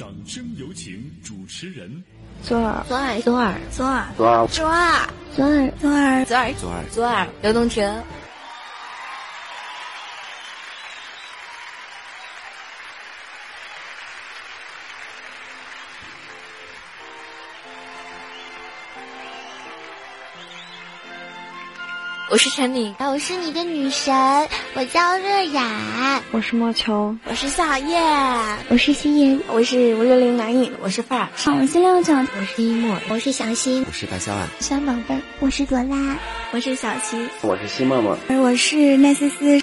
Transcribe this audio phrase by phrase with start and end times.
[0.00, 2.02] 掌声有请主持人。
[2.42, 4.66] 左耳，左耳，左耳，左耳，左耳，左
[5.44, 8.02] 耳，左耳，左耳，左耳，左耳，刘东哲。
[22.50, 24.12] 是陈敏，我是你的女神，
[24.74, 27.96] 我叫热雅，我是莫秋，我是夏夜，
[28.68, 31.28] 我是心妍，我是五六零男影，我是范儿，
[31.60, 36.18] 我是六九，我是一墨，我是小新，我是白小婉，小宝贝，我是朵拉，
[36.50, 39.62] 我是小七，我是西默默，而我是奈思思。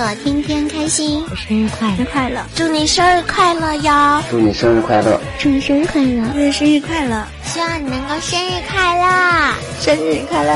[0.00, 1.22] 乐，天天开心。
[1.36, 4.22] 生日快乐，快乐，祝你生日快乐哟！
[4.30, 7.26] 祝你生日快乐，祝你生日快乐，祝你生日快乐！
[7.44, 10.52] 希望你能够生日快乐，生日快乐，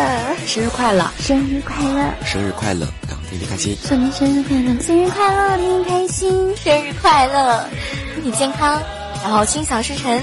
[0.47, 2.87] 生日快乐，生日快乐，生日快乐，
[3.29, 3.77] 天天开心。
[3.87, 6.57] 祝你生日快乐，生日快乐，天天开心。
[6.57, 7.69] 生日快乐，
[8.15, 8.81] 身体健康，
[9.23, 10.19] 然后心想事成。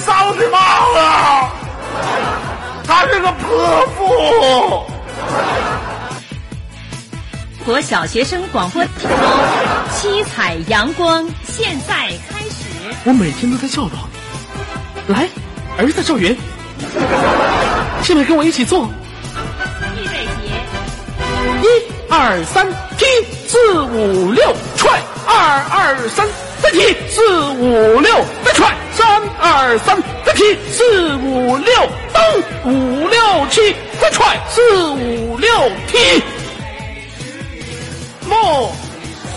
[0.00, 0.58] 杀我嘴巴
[0.94, 1.52] 了，
[2.86, 4.84] 她是个泼妇。
[7.64, 9.08] 国小学生广播体操，
[9.94, 11.94] 七彩阳光现在
[12.28, 12.66] 开始。
[13.04, 14.08] 我每天都在教导
[15.06, 15.28] 你，来，
[15.78, 16.36] 儿子赵云，
[18.02, 18.88] 下面跟我一起做。
[19.96, 20.52] 预备起，
[21.62, 21.66] 一
[22.10, 22.66] 二三，
[22.98, 23.06] 踢
[23.48, 25.34] 四五六踹，二
[25.70, 26.28] 二三。
[26.62, 31.74] 再踢四五六，再踹三二三，再踢四五六，
[32.12, 32.22] 蹬
[32.64, 33.18] 五六
[33.50, 34.60] 七，再踹四
[34.90, 35.50] 五六
[35.88, 36.22] 踢。
[38.26, 38.72] 莫，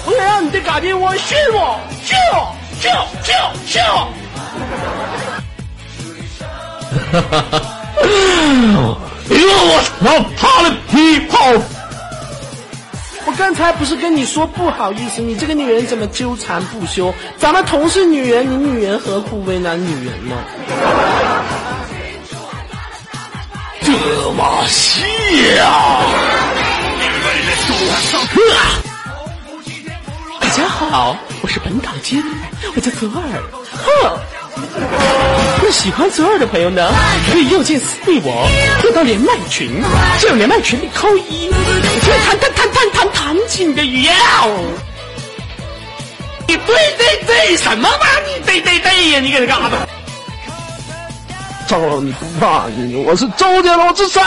[0.06, 4.08] 我想让你的嘎丁窝训我，训我，训我，训我，训我。
[7.12, 7.58] 哈哈哈！
[9.30, 10.06] 因为我操
[10.38, 11.36] 他的屁泡。
[13.28, 17.14] 我刚才不是跟你说不好意思，你这个女人怎么纠缠不休？
[17.38, 20.36] 咱们同是女人，你女人何苦为难女人呢？
[23.82, 23.92] 这
[24.32, 24.96] 么香！
[30.40, 32.28] 大家好，我是本档接待，
[32.76, 33.22] 我叫泽尔。
[33.74, 34.37] 哼。
[35.64, 36.90] 那喜欢左耳的朋友呢，
[37.32, 38.48] 可以右键私密我，
[38.82, 39.84] 进到连麦群，
[40.20, 44.16] 进入连麦群里扣一，可以谈谈谈谈谈谈起你的语言。
[46.48, 48.08] 你对对对什么吧？
[48.26, 49.20] 你对对对呀？
[49.20, 49.88] 你搁这干啥呢？
[51.68, 52.96] 周，你不怕你？
[52.96, 54.24] 我是周杰伦之神，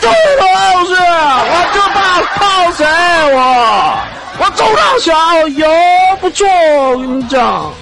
[0.00, 2.86] 周老师，我就怕靠谁？
[3.34, 3.98] 我
[4.38, 5.68] 我周大小有
[6.20, 7.72] 不错，我跟你讲。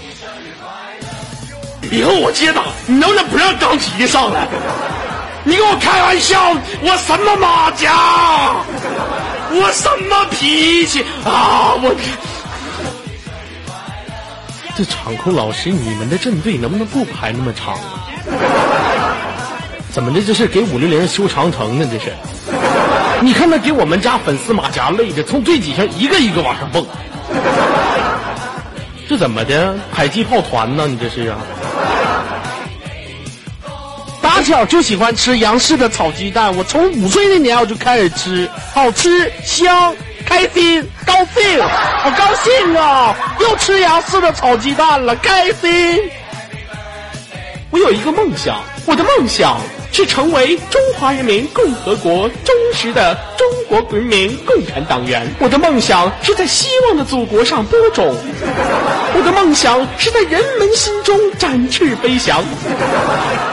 [1.90, 4.46] 以后我接档，你能不能不让张琪上来？
[5.44, 6.50] 你跟我开玩笑，
[6.82, 8.56] 我什么马甲，
[9.52, 11.74] 我什么脾气啊！
[11.80, 11.94] 我
[14.76, 17.78] 这场控老师，你们的阵队能不能不排那么长？
[19.92, 20.20] 怎么的？
[20.20, 21.86] 这是给五六零修长城呢？
[21.90, 22.12] 这是？
[23.20, 26.84] 你看那给我们家粉丝马甲累的，从最底下一个一个往上蹦。
[29.08, 29.74] 这怎么的？
[29.94, 30.86] 迫击炮团呢？
[30.88, 31.38] 你这是啊？
[34.20, 39.94] 打小就喜欢吃杨氏的炒鸡蛋，我从五岁那年我就开始吃，好吃香，
[40.26, 41.62] 开心高兴，
[42.02, 43.16] 好高兴啊！
[43.40, 46.00] 又吃杨氏的炒鸡蛋了，开心。
[47.70, 49.58] 我有一个梦想，我的梦想
[49.96, 55.26] 是成为中华人民共和国忠实的中国国民共产党员。
[55.40, 58.14] 我的梦想是在希望的祖国上播种。
[59.14, 62.44] 我的梦想是在人们心中展翅飞翔。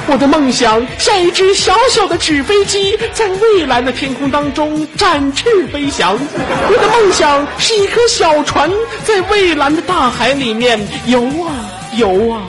[0.06, 6.20] 我的梦想像一只小小的纸飞机，在蔚蓝的天空当中展翅飞翔。
[6.20, 8.70] 我的梦想是一颗小船，
[9.06, 11.56] 在蔚蓝的大海里面游啊
[11.96, 12.42] 游啊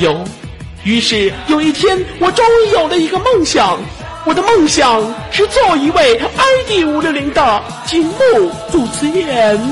[0.00, 0.24] 游。
[0.84, 3.78] 于是有一天，我终于有了一个梦想。
[4.24, 5.02] 我的梦想
[5.32, 8.12] 是做一位 ID 五六零的节目
[8.70, 9.60] 主持人。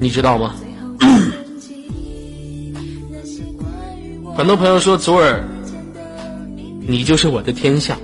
[0.00, 0.56] 你知道吗？
[4.36, 5.42] 很多朋友说左耳，
[6.86, 7.96] 你就是我的天下。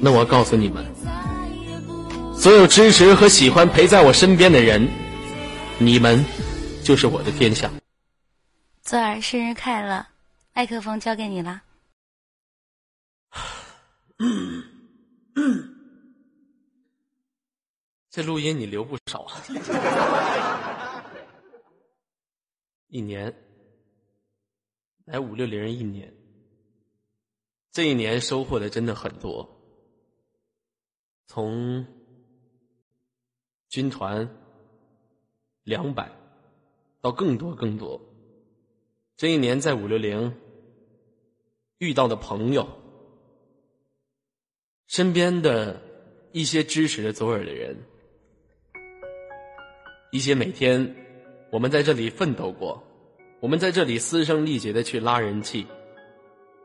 [0.00, 0.82] 那我告诉你们，
[2.34, 4.88] 所有支持和喜欢陪在我身边的人，
[5.80, 6.24] 你们
[6.84, 7.70] 就是我的天下。
[8.82, 10.06] 左耳生日快乐，
[10.54, 11.62] 麦克风交给你了。
[18.10, 19.42] 这录音你留不少啊！
[22.88, 23.34] 一年
[25.06, 26.14] 来五六零一年，
[27.72, 29.48] 这一年收获的真的很多，
[31.26, 31.86] 从
[33.68, 34.28] 军团
[35.64, 36.10] 两百
[37.00, 38.00] 到更多更多。
[39.16, 40.34] 这一年在五六零
[41.78, 42.66] 遇到的朋友，
[44.88, 45.80] 身边的
[46.32, 47.76] 一些支持着左耳的人。
[50.10, 50.94] 一些每天，
[51.50, 52.82] 我们在这里奋斗过，
[53.40, 55.66] 我们在这里嘶声力竭的去拉人气，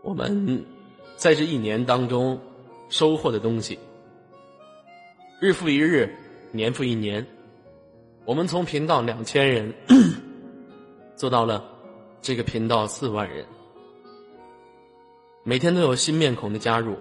[0.03, 0.65] 我们
[1.15, 2.39] 在这一年当中
[2.89, 3.79] 收获的东西，
[5.39, 6.13] 日复一日，
[6.51, 7.25] 年复一年，
[8.27, 9.73] 我们从频道两千人
[11.15, 11.63] 做到了
[12.21, 13.45] 这个频道四万人，
[15.45, 16.97] 每天都有新面孔的加入，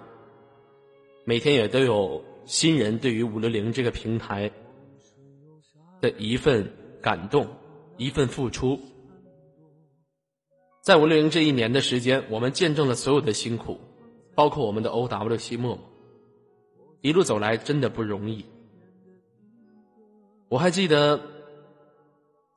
[1.25, 4.49] 每天也都有新人对于五六零这个平台。
[6.01, 6.71] 的一份
[7.03, 7.49] 感动，
[7.97, 8.79] 一份付出，
[10.85, 13.81] 在五六零这一年的时间，我们见证了所有的辛苦，
[14.35, 15.85] 包括我们的 OWC 默默，
[17.01, 18.45] 一路走来真的不容易。
[20.49, 21.21] 我还记得，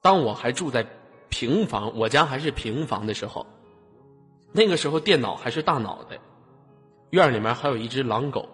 [0.01, 0.85] 当我还住在
[1.29, 3.47] 平房，我家还是平房的时候，
[4.51, 6.19] 那个时候电脑还是大脑袋，
[7.09, 8.47] 院里面还有一只狼狗，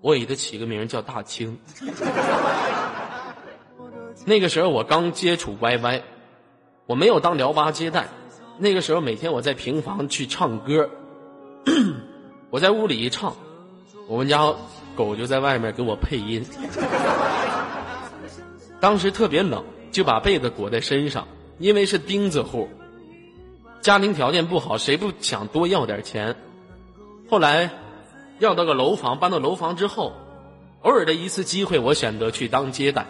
[0.00, 1.58] 我给它起个名叫大青。
[4.26, 6.02] 那个时候我刚接触 YY，
[6.86, 8.08] 我没有当聊吧接待。
[8.58, 10.90] 那个时候每天我在平房去唱歌，
[12.50, 13.36] 我在屋里一唱，
[14.08, 14.52] 我们家
[14.96, 16.44] 狗就在外面给我配音。
[18.84, 21.26] 当时特别冷，就把被子裹在身上，
[21.58, 22.68] 因为是钉子户，
[23.80, 26.36] 家庭条件不好，谁不想多要点钱？
[27.30, 27.70] 后来
[28.40, 30.12] 要到个楼房，搬到楼房之后，
[30.82, 33.06] 偶尔的一次机会，我选择去当接待。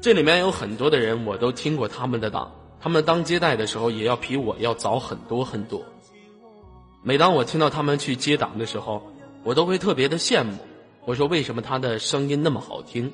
[0.00, 2.50] 这里面有很多的人，我都听过他们的档。
[2.80, 5.84] 他们当接待的时候，也要比我要早很多很多。
[7.04, 9.12] 每当我听到他们去接档的时候，
[9.44, 10.54] 我都会特别的羡慕。
[11.04, 13.12] 我说：“为什么他的声音那么好听？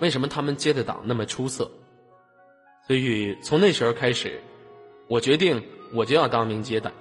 [0.00, 1.70] 为什么他们接的档那么出色？”
[2.86, 4.40] 所以从那时候开始，
[5.08, 5.62] 我决定
[5.94, 6.92] 我就要当名接待。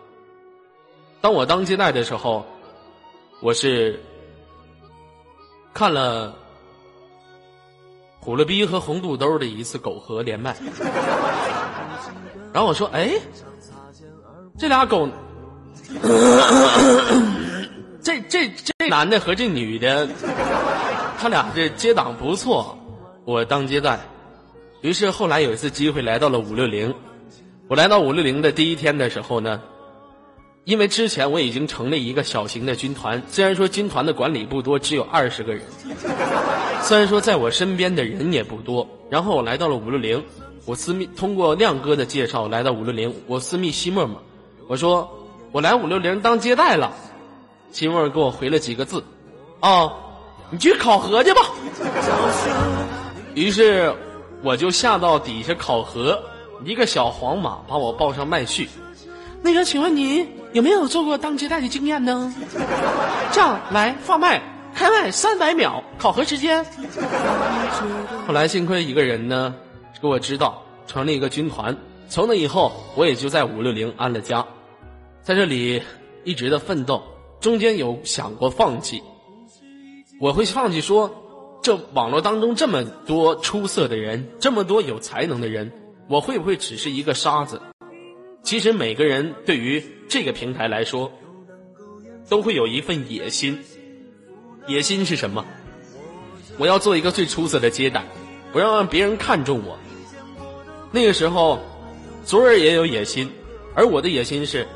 [1.20, 2.46] 当我当接待的时候，
[3.42, 4.00] 我是
[5.74, 6.36] 看了。
[8.24, 10.56] 虎了逼和红肚兜的一次狗和连麦，
[12.54, 13.14] 然后我说：“哎，
[14.60, 15.10] 这俩狗，
[18.04, 20.08] 这这这男的和这女的，
[21.18, 22.78] 他俩这接档不错，
[23.26, 24.00] 我当接待。”
[24.82, 26.94] 于是后来有一次机会来到了五六零，
[27.68, 29.62] 我来到五六零的第一天的时候呢。
[30.64, 35.64] 因为之前我已经成立一个小型的军团，虽然说军团的管理不多，只有二十个人，
[36.84, 40.24] 虽然说在我身边的人也不多，然后我来到了五六零，
[40.66, 44.22] 我私密通过亮哥的介绍来到五六零，我私密西沫沫，
[44.68, 45.10] 我说
[45.52, 46.94] 我来五六零当接待了，
[47.72, 49.04] 西沫给我回了几个字，
[49.62, 49.92] 哦，
[50.50, 51.42] 你去考核去吧。
[53.34, 53.94] 于是
[54.44, 56.22] 我就下到底下考核，
[56.66, 58.70] 一个小黄马把我抱上麦序，
[59.42, 60.28] 那个请问你？
[60.54, 62.36] 有没有做过当接待的经验呢？
[63.32, 64.42] 这样来放麦
[64.76, 66.66] 开麦三百秒考核时间。
[68.28, 69.56] 后来幸亏一个人呢，
[70.02, 71.74] 给我指导成立一个军团。
[72.10, 74.46] 从那以后，我也就在五六零安了家，
[75.24, 75.82] 在这里
[76.26, 77.02] 一直的奋斗。
[77.42, 79.02] 中间有想过放弃，
[80.20, 85.72] 我会放弃说，这网络当中这么多出色的人，这么多有才能的人，
[86.08, 87.60] 我会不会只是一个沙子？
[88.44, 91.12] 其实每个人对于这个平台来说，
[92.30, 93.60] 都会有一份野心。
[94.68, 95.44] 野心是什么？
[96.60, 98.06] 我要做一个最出色的接待，
[98.54, 99.80] 我要让别人看重我。
[100.92, 101.58] 那个时候，
[102.24, 103.32] 左耳也有野心，
[103.74, 104.68] 而我的野心是，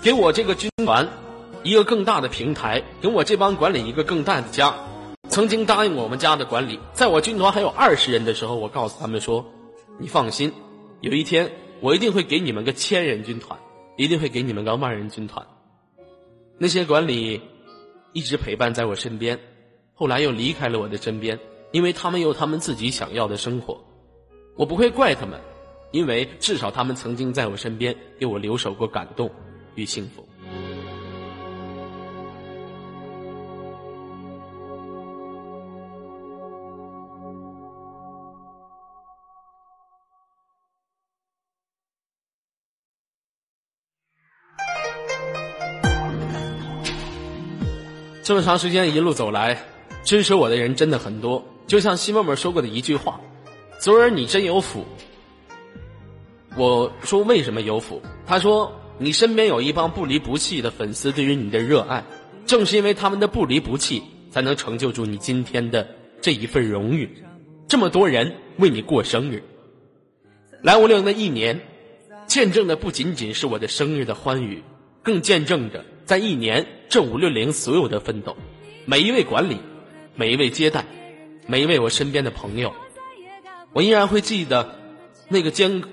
[0.00, 1.08] 给我这个军团
[1.62, 4.74] 一个更大的平台，给我这帮管理一个更大的家。
[5.28, 9.44] 曾经答应我们家的管理，在我军团还有二十人的时候，我告诉他们说
[10.00, 10.52] ：“你放心，
[11.00, 11.50] 有一天。”
[11.82, 13.58] 我一定会给你们个千人军团，
[13.96, 15.46] 一定会给你们个万人军团。
[16.58, 17.40] 那些管理
[18.12, 19.40] 一直陪伴在我身边，
[19.94, 21.40] 后来又离开了我的身边，
[21.72, 23.82] 因为他们有他们自己想要的生活。
[24.56, 25.40] 我不会怪他们，
[25.90, 29.30] 因为至少他们曾经在我身边给我留守过感动
[29.74, 30.28] 与幸福。
[48.30, 49.60] 这么长时间一路走来，
[50.04, 51.44] 支持我的人真的很多。
[51.66, 53.20] 就像西妹妹说过的一句话
[53.80, 54.84] ：“昨儿你真有福。”
[56.56, 58.00] 我说为什么有福？
[58.24, 62.04] 他说你身边有一帮不离不弃的粉丝对于你的热爱，
[62.46, 65.84] 正是因为他们的不离不弃，才能成就住你今天的
[66.20, 67.10] 这一份荣誉。
[67.66, 69.42] 这么多人为你过生日，
[70.62, 71.60] 来五六零的一年，
[72.28, 74.62] 见证的不仅仅是我的生日的欢愉，
[75.02, 78.36] 更见证着在一年这五六零所有的奋斗。
[78.84, 79.58] 每一位管理，
[80.16, 80.84] 每一位接待，
[81.46, 82.74] 每一位我身边的朋友，
[83.72, 84.74] 我依然会记得
[85.28, 85.84] 那个坚。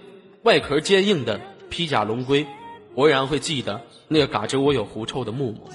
[0.41, 2.47] 外壳坚硬的披甲龙龟，
[2.95, 5.69] 我依然会记得那个嘎吱窝有狐臭的木木，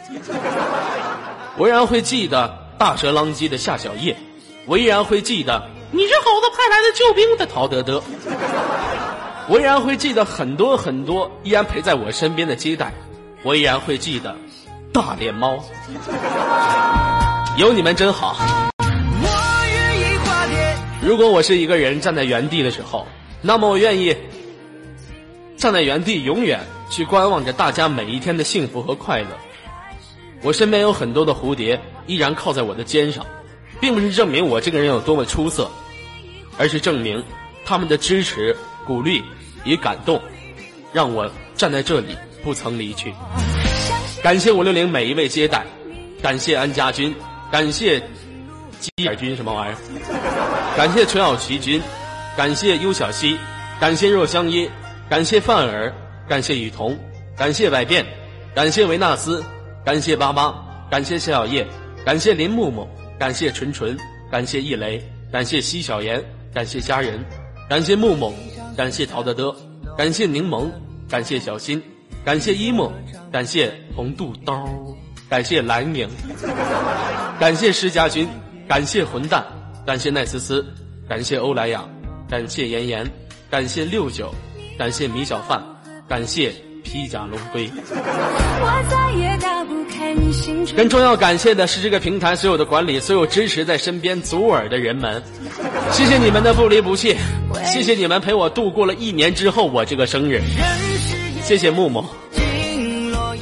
[1.56, 4.16] 我依然会记得大蛇狼藉的夏小叶，
[4.66, 8.02] 我依然会记得你是猴子派来的救兵的陶德德，
[9.48, 12.92] 我依然会记得很多很多依然陪在我身边的接待，
[13.44, 14.36] 我依然会记得
[14.92, 15.58] 大脸猫，
[17.56, 18.36] 有你们真好。
[21.02, 23.06] 如果我是一个人站在原地的时候，
[23.40, 24.16] 那么我愿意。
[25.56, 29.28] 站在原地，永远去观望着大家每一天的幸福和快乐。
[30.42, 33.24] 我身边有很多的蝴蝶，依然靠在我的肩上，
[33.80, 35.70] 并不是证明我这个人有多么出色，
[36.58, 37.22] 而是证明
[37.64, 39.22] 他们的支持、鼓励
[39.64, 40.20] 与感动，
[40.92, 43.14] 让我站在这里不曾离去。
[44.22, 45.64] 感谢五六零每一位接待，
[46.22, 47.14] 感谢安家军，
[47.50, 48.00] 感谢
[48.78, 50.76] 基尔军什么玩意儿？
[50.76, 51.80] 感谢陈小奇军，
[52.36, 53.36] 感谢优小溪，
[53.80, 54.68] 感谢若香衣。
[55.10, 55.92] 感谢范儿，
[56.26, 56.96] 感谢雨桐，
[57.36, 58.06] 感谢百变，
[58.54, 59.44] 感谢维纳斯，
[59.84, 60.54] 感谢巴巴，
[60.90, 61.66] 感谢谢小叶，
[62.02, 63.94] 感谢林木木，感谢纯纯，
[64.30, 67.22] 感谢易雷，感谢西小妍，感谢家人，
[67.68, 68.32] 感谢木木，
[68.74, 69.54] 感谢陶德德，
[69.98, 70.70] 感谢柠檬，
[71.10, 71.82] 感谢小新，
[72.24, 72.92] 感谢一木，
[73.30, 74.54] 感谢红肚兜，
[75.28, 76.08] 感谢蓝影，
[77.38, 78.28] 感谢施家军，
[78.68, 79.44] 感谢混蛋，
[79.86, 80.64] 感谢奈思思，
[81.08, 81.84] 感谢欧莱雅，
[82.28, 83.10] 感谢妍妍，
[83.50, 84.32] 感谢六九。
[84.78, 85.62] 感谢米小范，
[86.08, 86.50] 感谢
[86.82, 87.70] 披甲龙龟。
[90.74, 95.22] 更重要感谢的是这个平台所有的管理，所有支持在身边左耳的人们，
[95.92, 97.14] 谢谢你们的不离不弃，
[97.64, 100.40] 谢谢你们陪我度过了一年之后我这个生日，
[101.52, 102.02] 谢谢木木，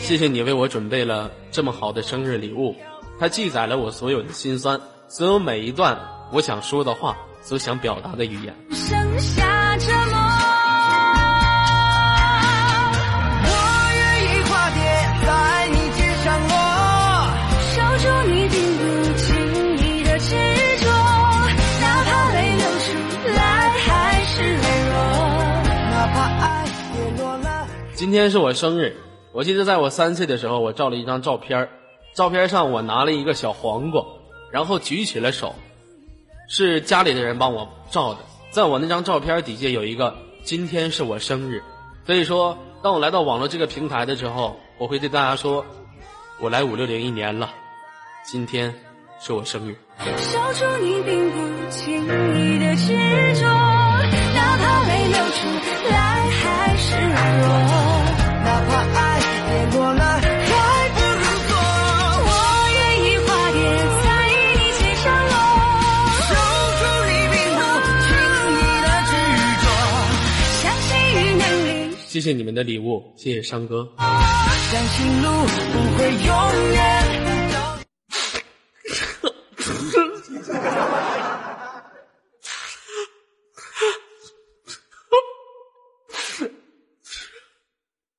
[0.00, 2.74] 谢谢你为我准备了这么好的生日礼物，
[3.20, 5.96] 它记载了我所有的心酸，所有每一段
[6.32, 9.59] 我想说的话，所想表达的语言。
[28.00, 28.96] 今天是我生日，
[29.30, 31.68] 我记得在我三岁的时候，我照了一张照片
[32.14, 34.02] 照片上我拿了一个小黄瓜，
[34.50, 35.54] 然后举起了手，
[36.48, 38.20] 是家里的人帮我照的。
[38.50, 41.62] 在我那张照片底下有一个“今天是我生日”，
[42.06, 45.66] 所以说，当我来到网络这个平台的时候，我会对大家说
[46.40, 47.50] ：“我来五六零一年了，
[48.24, 48.74] 今天
[49.20, 49.76] 是我生日。”
[50.80, 52.96] 你并不经意的执
[53.42, 57.89] 着，哪怕泪流出来还是软弱。
[72.10, 73.88] 谢谢你们的礼物，谢谢商哥。
[73.96, 75.28] 相信路
[75.72, 76.34] 不会永
[76.72, 76.76] 远。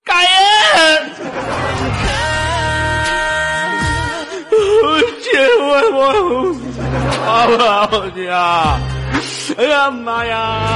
[0.06, 1.12] 感恩。
[5.60, 7.30] 我我我
[7.92, 8.32] 我呀！
[9.58, 10.71] 哎呀妈呀！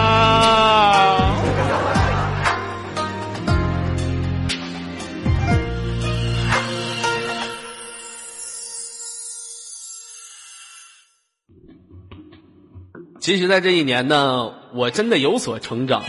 [13.25, 16.03] 其实，在这一年呢，我真的有所成长。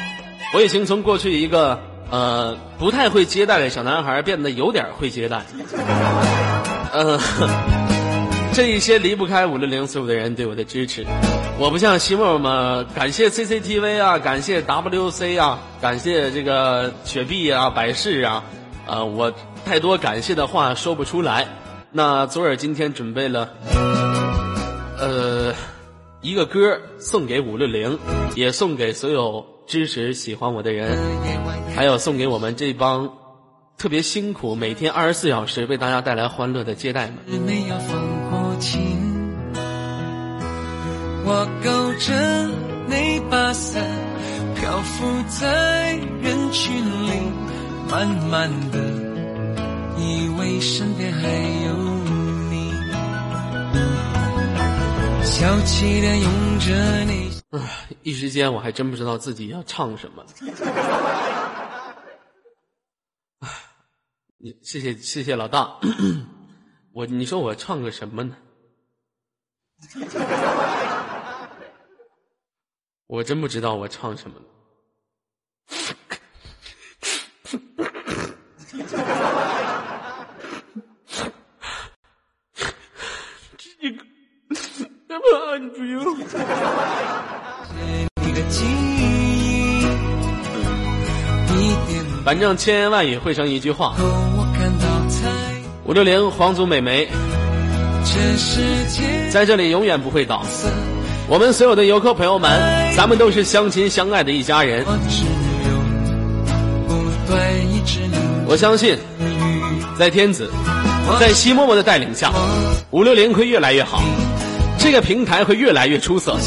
[0.52, 1.80] 我已经从过去一个
[2.10, 5.42] 呃不太会接待的小男孩，变得有点会接待。
[6.92, 7.18] 嗯，
[8.52, 11.06] 这一些离不开五六零所有的人对我的支持。
[11.58, 18.44] 我不像西沫沫，感谢 CCTV 啊，感谢 WC 啊，感谢这个雪碧啊、百事啊，
[18.86, 19.32] 呃，我
[19.64, 21.46] 太多感谢的话说不出来。
[21.92, 23.48] 那左耳今天准备了，
[24.98, 25.35] 呃，
[26.26, 27.96] 一个歌送给五六零，
[28.34, 30.98] 也送给所有支持喜欢我的人，
[31.72, 33.08] 还有送给我们这帮
[33.78, 37.18] 特别辛苦每天二十四小时为大家带来欢乐的接待们。
[41.24, 42.12] 我勾着
[42.88, 43.84] 那把伞，
[44.56, 46.74] 漂浮在人群
[47.06, 47.12] 里，
[47.88, 48.80] 慢慢的，
[49.96, 51.28] 以为身边还
[51.66, 51.85] 有
[55.26, 57.42] 小气的拥着你。
[57.50, 60.24] 唉，一时间我还真不知道自己要唱什么。
[64.38, 65.78] 你谢谢谢谢老大，
[66.92, 68.36] 我你说我唱个什么呢？
[73.06, 74.40] 我真不知道我唱什么。
[92.24, 93.94] 反正千言万语汇成一句话。
[95.84, 97.08] 五六零皇族美眉，
[99.30, 100.42] 在这里永远不会倒。
[101.28, 102.50] 我们所有的游客朋友们，
[102.96, 104.84] 咱们都是相亲相爱的一家人。
[108.48, 108.98] 我相信，
[109.98, 110.50] 在天子，
[111.20, 112.32] 在西默默的带领下，
[112.90, 114.02] 五六零会越来越好，
[114.86, 116.38] 这个平台会越来越出色，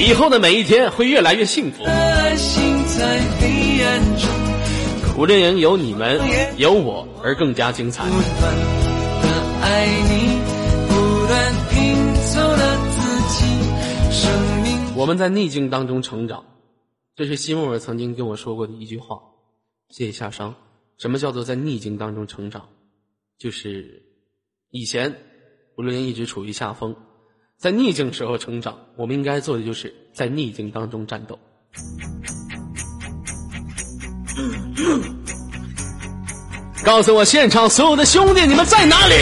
[0.00, 1.84] 以后的每一天会越来越幸福。
[5.16, 6.20] 五六零有你们，
[6.56, 8.02] 有我而更加精彩。
[14.96, 16.44] 我们在逆境当中成长，
[17.14, 19.20] 这是西莫尔曾经跟我说过的一句话。
[19.90, 20.52] 谢谢夏商。
[20.98, 22.68] 什么叫做在逆境当中成长？
[23.38, 24.02] 就是
[24.70, 25.14] 以前
[25.78, 26.96] 五六零一直处于下风，
[27.62, 28.76] 在逆境时候成长。
[28.96, 31.38] 我们应该做的就是在逆境当中战斗。
[36.84, 39.14] 告诉我，现场所有的兄弟，你们在哪里？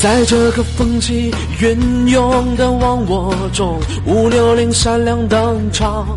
[0.00, 6.16] 在这个风起云涌的忘我中，五六零闪亮登场，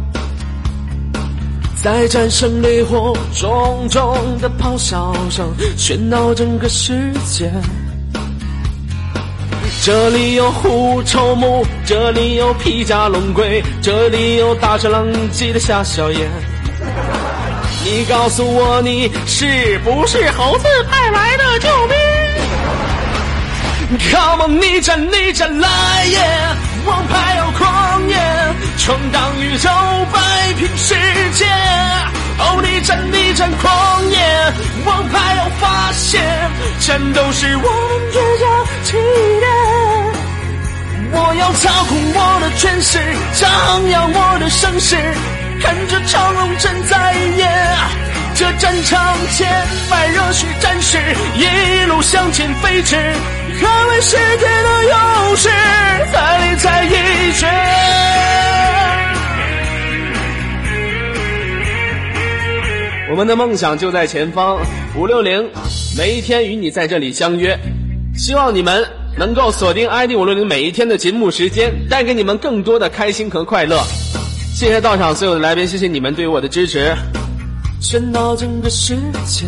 [1.81, 7.49] 在战胜烈火重重的咆哮声，喧闹整个世界。
[9.81, 16.29] 这里有狐臭木，这里有披甲龙龟，这里有大蛇狼藉的夏小燕。
[17.85, 21.95] 你告诉我，你是不是猴子派来的救兵
[24.11, 26.19] ？Come on，逆战逆战来也！
[26.85, 27.78] 王牌要狂，
[28.89, 29.69] 闯荡宇宙，
[30.12, 30.19] 摆
[30.54, 30.95] 平世
[31.36, 31.45] 界。
[32.39, 34.17] 哦，逆战逆战狂野，
[34.84, 36.19] 王牌要发现，
[36.80, 38.93] 战斗是我们倔强起
[39.41, 39.47] 点。
[41.12, 42.97] 我要操控我的权势，
[43.36, 44.95] 张扬我的声势，
[45.62, 47.47] 看着长龙阵在演。
[48.34, 49.47] 这战场千
[49.88, 50.97] 百热血战士，
[51.36, 52.95] 一路向前飞驰。
[53.62, 55.47] 捍卫世界的勇士，
[56.12, 57.47] 再临在一绝。
[63.10, 64.60] 我们的梦想就在前方，
[64.95, 65.50] 五六零，
[65.98, 67.58] 每一天与你在这里相约。
[68.15, 68.86] 希望你们
[69.17, 73.82] 能够锁定 ID 五六零每一天的节目时间，带给你们更多的开心和快乐。
[74.54, 76.95] 谢谢到场所有的来宾，谢谢你们对我的支持。
[77.82, 78.95] 喧闹整个世
[79.26, 79.48] 界。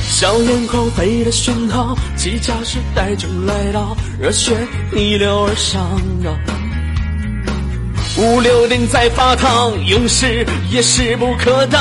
[0.00, 4.56] 硝烟狂飞的讯号，机甲时代正来到，热血
[4.92, 5.82] 逆流而上
[6.24, 6.61] 啊！
[8.18, 11.80] 五六零在发烫，勇士也势不可挡。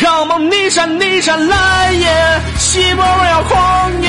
[0.00, 2.40] Come on，逆战逆战来也！
[2.58, 4.08] 西莫要狂野，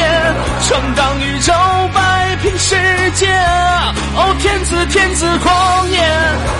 [0.67, 1.53] 闯荡宇宙，
[1.93, 2.75] 摆平世
[3.13, 3.27] 界。
[4.15, 5.99] 哦，天子天子狂野，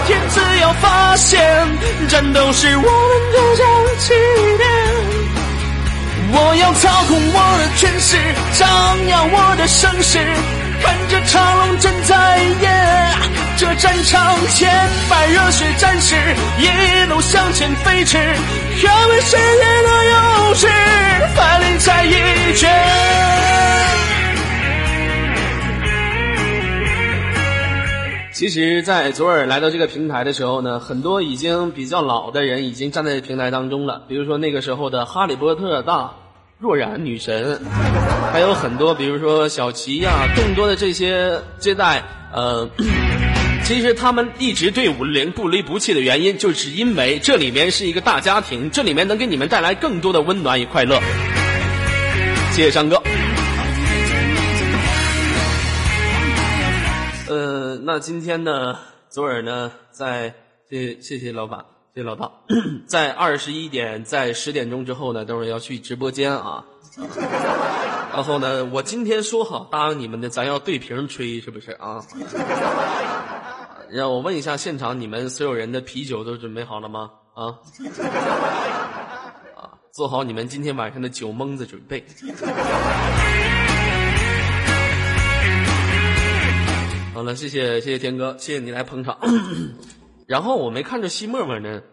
[0.05, 1.41] 天子要发现，
[2.07, 2.87] 战斗是我们
[3.31, 3.65] 的强
[3.99, 4.13] 起
[4.57, 4.69] 点。
[6.33, 8.17] 我要操控我的权势，
[8.59, 10.19] 张扬我的声势，
[10.81, 13.07] 看着长龙正在演。
[13.57, 14.69] 这战场千
[15.09, 16.15] 百热血战士，
[16.57, 20.67] 一路向前飞驰，捍卫世界的勇士，
[21.35, 22.67] 奋力再一决。
[28.33, 34.01] 其实，在左耳来到这个平台的时候呢，很多已经比较老的人已经站在平台当中了。
[34.07, 36.11] 比如说那个时候的哈利波特大
[36.61, 37.59] 若然女神，
[38.31, 42.69] 还有很多，比如说小齐呀，更多的这些接待，呃，
[43.65, 50.99] 其实他们一直对五零不离不弃的原因，就是因为这里面是一个大家庭，这里面能给你们带来更多的温暖与快乐。
[52.51, 53.01] 谢谢张哥。
[57.27, 58.77] 呃，那今天呢，
[59.09, 60.35] 左耳呢，在
[60.69, 62.31] 谢谢谢老板，谢谢老大，
[62.87, 66.63] 在二十一点，在十点钟之后呢，等会儿要去直播间啊。
[68.13, 72.01] 然后呢，我今天说好答应你们的，咱要对瓶吹，是不是啊？
[73.91, 77.11] 让我问一下现场，你们所有人的啤酒都准备好了吗？
[77.33, 77.59] 啊？
[79.59, 82.05] 啊，做好你们今天晚上的酒蒙子准备。
[87.13, 89.19] 好了，谢谢谢谢天哥，谢谢你来捧场。
[90.31, 91.83] 然后我没看着西沫沫呢。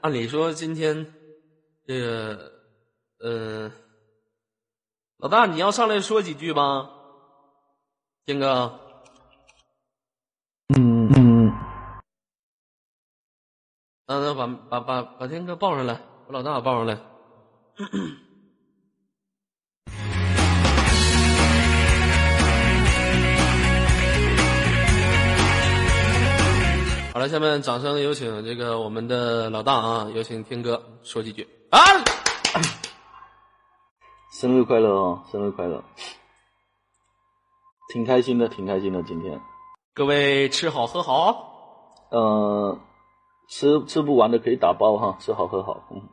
[0.00, 1.14] 按理说今天
[1.86, 2.52] 这个，
[3.20, 3.70] 呃，
[5.18, 6.90] 老大你要上来说几句吗？
[8.26, 8.80] 天哥。
[10.74, 11.52] 嗯嗯。
[14.08, 15.94] 那那把把把把天哥抱上来，
[16.26, 16.98] 把老大抱上来。
[27.20, 31.78] 了，下面掌声有请这个我们的老大啊，有请天哥说几句啊！
[34.32, 35.84] 生日快乐啊，生日快乐！
[37.92, 39.38] 挺开心的，挺开心的，今天。
[39.92, 42.08] 各位吃好喝好。
[42.10, 42.78] 呃，
[43.50, 45.86] 吃吃不完的可以打包哈，吃好喝好。
[45.90, 46.08] 嗯。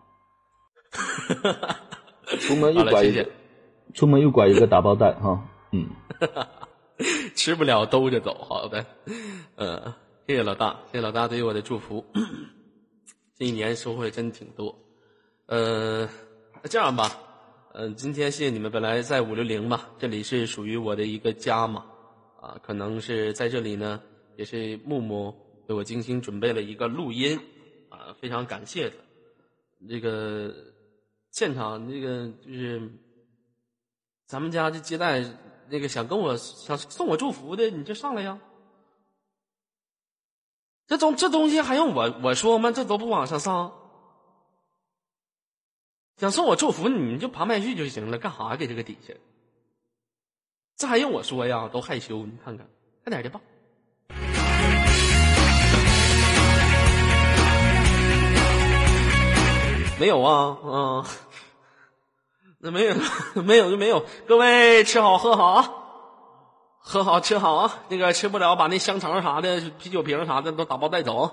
[2.40, 3.30] 出门又拐一个，
[3.94, 5.42] 出门又拐一个打包袋哈。
[5.72, 5.88] 嗯。
[7.34, 8.86] 吃不了兜着走，好的。
[9.56, 9.94] 嗯。
[10.28, 12.04] 谢谢老大，谢谢老大对我的祝福。
[13.40, 14.78] 这一年收获真挺多。
[15.46, 16.02] 呃，
[16.62, 17.18] 那这样吧，
[17.74, 18.70] 嗯，今天谢谢你们。
[18.70, 21.86] 本来在五六零嘛，这里是属于我的一个家嘛，
[22.42, 24.02] 啊，可能是在这里呢，
[24.36, 25.34] 也是木木
[25.68, 27.40] 为我精心准备了一个录音，
[27.88, 28.98] 啊，非常感谢他。
[29.88, 30.54] 这个
[31.32, 32.82] 现场那个就是
[34.26, 35.24] 咱们家这接待
[35.70, 38.38] 那个想跟我想送我祝福的，你就上来呀。
[40.88, 42.72] 这东这东西还用我我说吗？
[42.72, 43.74] 这都不往上上。
[46.16, 49.14] 想送我祝福，你就爬麦序就行了，干哈给这个底下？
[50.78, 51.68] 这还用我说呀？
[51.68, 52.66] 都害羞，你看看，
[53.04, 53.42] 快点的吧。
[60.00, 61.06] 没有啊，嗯，
[62.60, 62.96] 那没有，
[63.44, 64.06] 没有就没有。
[64.26, 65.87] 各位吃好喝好啊。
[66.90, 67.84] 喝好吃好啊！
[67.90, 71.30] 那个吃不了，把那香肠啥的、啤酒瓶啥的都打包带走。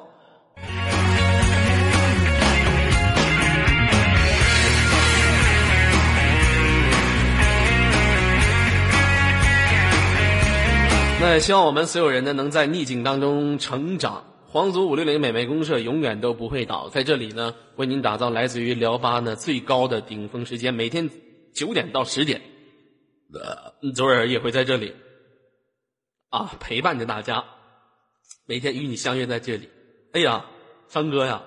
[11.20, 14.24] 那希望我们所有人呢，能在逆境当中成长。
[14.48, 21.08] 皇族五六零美眉公社永远都不会倒，在这里呢，为您打造来自于辽巴呢最高的顶峰时间，每天
[21.54, 22.42] 九点到十点，
[23.32, 24.92] 呃，左耳也会在这里。
[26.34, 27.44] 啊，陪伴着大家，
[28.44, 29.70] 每天与你相约在这里。
[30.14, 30.44] 哎呀，
[30.88, 31.44] 三哥呀，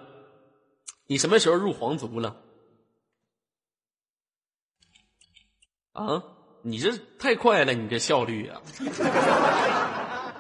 [1.08, 2.38] 你什么时候入皇族了？
[5.92, 6.24] 啊，
[6.62, 8.62] 你这太快了，你这效率呀！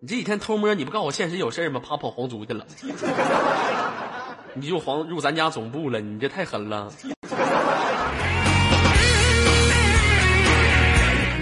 [0.00, 1.78] 你这几天偷摸，你不告诉我现实有事吗？
[1.78, 2.66] 怕跑皇族去了？
[4.56, 6.00] 你就皇入咱家总部了？
[6.00, 6.90] 你这太狠了！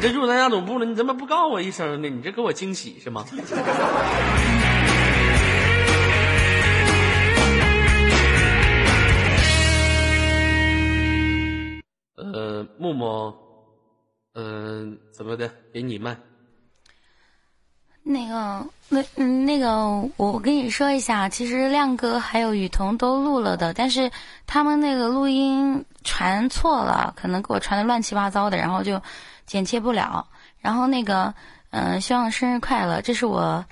[0.04, 2.10] 这入咱家总部了，你怎么不告我一声呢？
[2.10, 3.24] 你这给我惊喜是吗？
[12.16, 13.32] 呃，木木，
[14.34, 15.50] 嗯，怎么的？
[15.72, 16.14] 给你麦。
[18.02, 24.10] 那个，那，那个，我跟你说一下，其实亮哥还有雨桐都录了的，但是
[24.46, 29.00] 他们那个录音传错了，可能给我传的乱七八糟的，然后就。
[29.46, 30.26] 剪切不了，
[30.60, 31.34] 然后那个，
[31.70, 33.64] 嗯，希望生日快乐，这是我，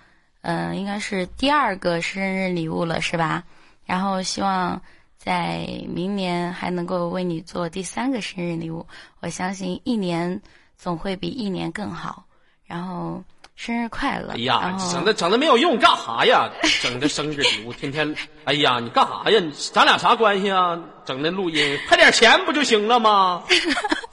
[0.42, 3.42] 嗯，应该是第二个生日礼物了，是吧？
[3.84, 4.80] 然后希望
[5.18, 8.86] 在明年还能够为你做第三个生日礼物。
[9.20, 10.40] 我相信一年
[10.76, 12.24] 总会比一年更好。
[12.64, 13.22] 然后
[13.54, 14.32] 生日快乐！
[14.32, 16.50] 哎呀，整的整的没有用，干哈呀？
[16.80, 19.42] 整的生日礼物，天天，哎呀，你干哈呀？
[19.72, 20.80] 咱俩啥关系啊？
[21.04, 23.42] 整那录音，拍点钱不就行了吗？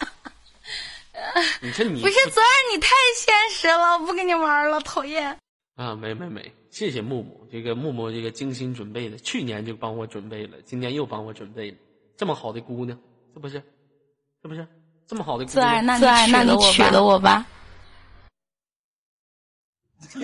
[1.62, 5.38] 你这你不是昨儿你太现实了，我不跟你玩了，讨厌。
[5.76, 11.78] 啊，没没没，谢谢木木，这个木木这个精心准备的，去年就帮我准备了，今年又帮我准备了，
[12.18, 12.98] 这么好的姑娘，
[13.34, 13.62] 是不是？
[14.42, 14.68] 是不是？
[15.08, 17.46] 这么好的姑娘，那你那你娶了我吧。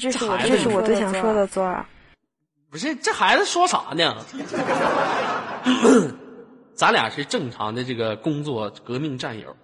[0.00, 1.86] 这是我这是我最想说的，昨儿。
[2.70, 4.24] 不是这孩子说啥呢？
[6.74, 9.56] 咱俩是正常的这个工作革命战友，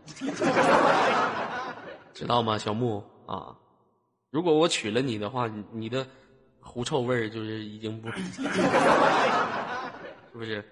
[2.15, 3.57] 知道吗，小木啊？
[4.31, 6.07] 如果我娶了你的话，你的
[6.61, 8.23] 狐臭味儿就是已经不，是
[10.33, 10.65] 不是？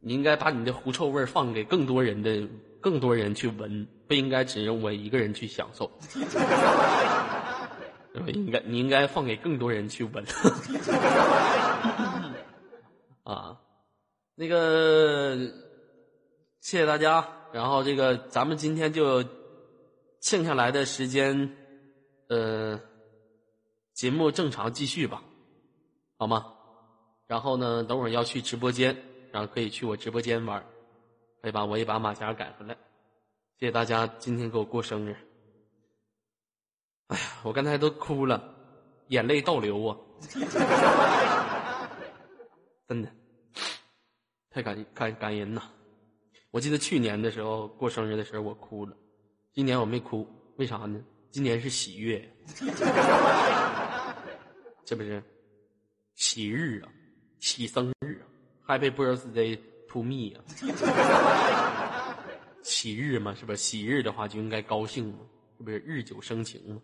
[0.00, 2.48] 你应该把你的狐臭味儿放给更多人的
[2.80, 5.90] 更多人去闻，不应该只有我一个人去享受。
[8.26, 10.24] 应该你应该放给更多人去闻。
[13.22, 13.56] 啊，
[14.40, 15.36] 那个
[16.60, 17.26] 谢谢大家。
[17.52, 19.24] 然后这个咱们今天就
[20.20, 21.56] 剩下来的时间，
[22.28, 22.80] 呃，
[23.94, 25.24] 节目正常继续吧，
[26.18, 26.54] 好吗？
[27.26, 28.96] 然后呢，等会儿要去直播间，
[29.32, 30.64] 然后可以去我直播间玩，
[31.42, 32.76] 可以把我也把马甲改回来。
[33.58, 35.16] 谢谢大家今天给我过生日。
[37.08, 38.54] 哎呀，我刚才都哭了，
[39.08, 39.96] 眼泪倒流啊！
[42.86, 43.10] 真的，
[44.50, 45.60] 太感感感人呐！
[46.50, 48.96] 我记得去年的时候过生日的时候我哭了，
[49.52, 50.98] 今年我没哭，为啥呢？
[51.30, 52.26] 今年是喜悦，
[54.84, 55.22] 这不是
[56.14, 56.88] 喜日啊，
[57.38, 58.24] 喜生日啊
[58.66, 59.58] ，Happy Birthday
[59.88, 60.40] to me 啊！
[62.64, 63.58] 喜日嘛，是不是？
[63.58, 65.18] 喜日的话就应该高兴嘛，
[65.58, 65.78] 是不是？
[65.80, 66.80] 日久生情嘛。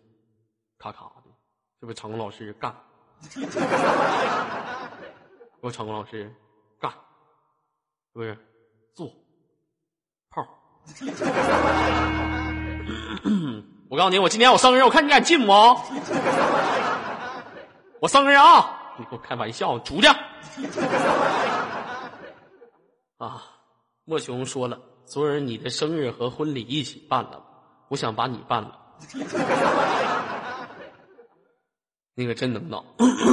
[0.77, 1.31] 咔咔的，
[1.79, 1.95] 是不是？
[1.95, 2.71] 场工老师干，
[5.61, 6.31] 我场工老师
[8.15, 8.37] 不是？
[8.93, 9.11] 坐
[10.29, 10.41] 炮。
[13.89, 15.51] 我告诉你，我今天我生日，我看你敢进不？
[17.99, 18.93] 我生日啊！
[18.97, 20.07] 你给我开玩笑，出去！
[23.17, 23.43] 啊，
[24.05, 27.43] 莫雄说了，昨儿你的生日和婚礼一起办了，
[27.89, 28.79] 我想把你办了。
[32.15, 32.85] 那个真能闹，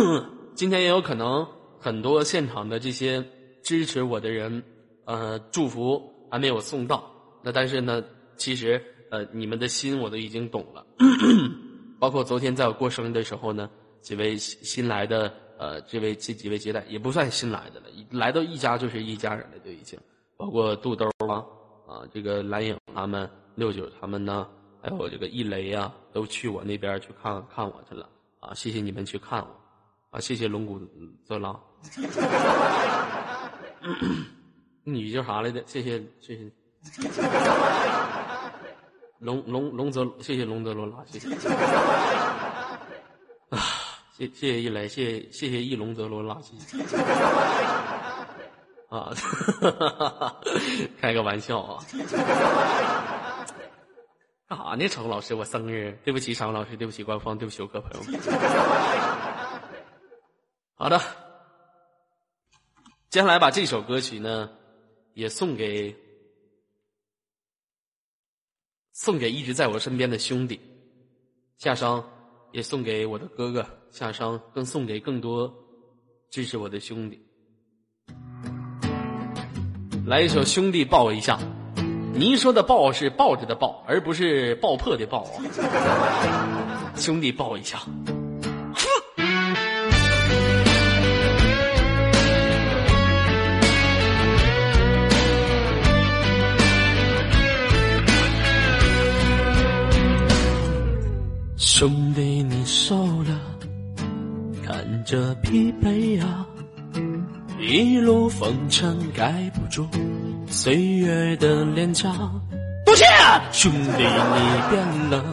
[0.57, 1.47] 今天也有可能
[1.79, 3.25] 很多现场的这些
[3.63, 4.63] 支持我的人，
[5.05, 7.11] 呃，祝福还没有送到。
[7.43, 8.03] 那但是呢，
[8.37, 10.85] 其实呃，你们的心我都已经懂了。
[11.99, 13.71] 包括昨天在我过生日的时候呢，
[14.01, 19.99] 几位新来的呃，这位这几位接待也不算新来的了，来到一家就是一家人了，就已经。
[20.37, 21.45] 包括肚兜啊，
[21.87, 24.49] 啊，这个蓝影他们、六九他们呢，
[24.83, 28.09] 还有这个一雷啊，都去我那边去看看我去了。
[28.41, 29.61] 啊，谢谢你们去看我，
[30.11, 30.81] 啊，谢谢龙骨
[31.25, 31.61] 泽狼，
[34.85, 35.63] 你叫啥来的？
[35.67, 36.51] 谢谢谢谢，
[39.19, 41.29] 龙龙龙泽，谢谢龙泽罗拉，谢谢，
[43.51, 43.59] 啊，
[44.17, 46.83] 谢谢一来，谢谢谢谢一龙泽罗拉，谢谢，
[48.89, 49.15] 啊，
[51.01, 51.85] 开个玩笑啊。
[54.49, 55.35] 干啥呢，程老师？
[55.35, 58.21] 我生日，对不起，常老师，对不起，官方，对不起，我各朋友们。
[60.75, 61.01] 好的，
[63.13, 64.49] 接下来把这首歌曲呢，
[65.13, 65.95] 也送给
[68.95, 70.59] 送给一直在我身边的兄弟
[71.59, 72.03] 夏商，
[72.53, 75.55] 也送给我的哥哥夏商，更送给更多
[76.31, 77.21] 支持我的兄弟。
[80.07, 81.39] 来一首《兄弟抱我一下》。
[82.15, 85.25] 您说的“抱”是抱着的“抱”，而不是爆破的“爆”
[85.61, 86.95] 啊！
[86.97, 87.79] 兄弟抱一下。
[101.83, 103.41] 兄弟，你瘦了，
[104.65, 106.47] 看着疲惫啊，
[107.59, 109.85] 一路风尘盖不住。
[110.47, 112.13] 岁月的脸颊，
[112.87, 113.05] 多谢
[113.51, 115.25] 兄弟，你变了，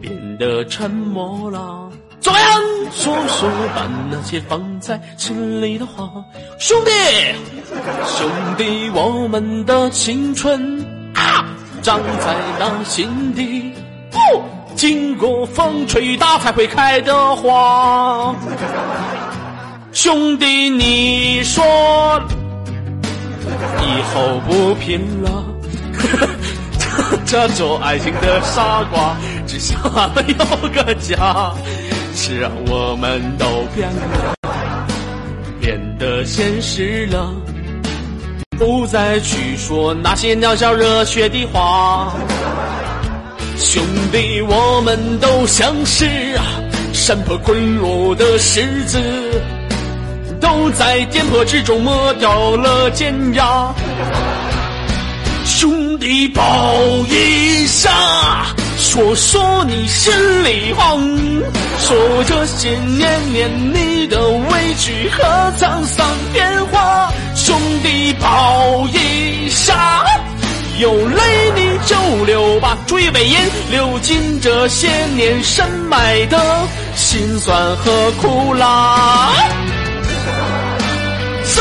[0.00, 1.88] 变得沉默了。
[2.18, 2.60] 怎么样？
[2.90, 6.10] 说说把那些放在心里的话。
[6.58, 6.90] 兄弟，
[8.04, 11.46] 兄弟，我们的青春啊，
[11.82, 13.72] 长在那心底，
[14.10, 14.18] 不
[14.80, 18.34] 经过风吹雨打才会开的花。
[19.92, 21.62] 兄弟，你说。
[23.82, 25.44] 以后不拼了，
[27.26, 29.14] 这做爱情的傻瓜，
[29.46, 31.52] 只想有个家。
[32.14, 34.34] 是啊，我们都变了，
[35.60, 37.30] 变得现实了。
[38.58, 42.14] 不再去说那些渺小热血的话。
[43.62, 46.08] 兄弟，我们都像是
[46.94, 48.98] 山坡滚落的石子，
[50.40, 53.72] 都在颠簸之中磨掉了尖牙。
[55.44, 56.42] 兄弟，抱
[57.10, 57.90] 一下，
[58.78, 60.10] 说说你心
[60.42, 60.96] 里话，
[61.78, 65.22] 说这些年年你的委屈和
[65.58, 67.12] 沧桑变化。
[67.36, 70.02] 兄弟，抱一下。
[70.80, 73.36] 有泪你就流吧，注意尾音，
[73.70, 76.66] 流尽这些年深埋的
[76.96, 79.30] 辛酸和苦辣。
[81.44, 81.60] 四，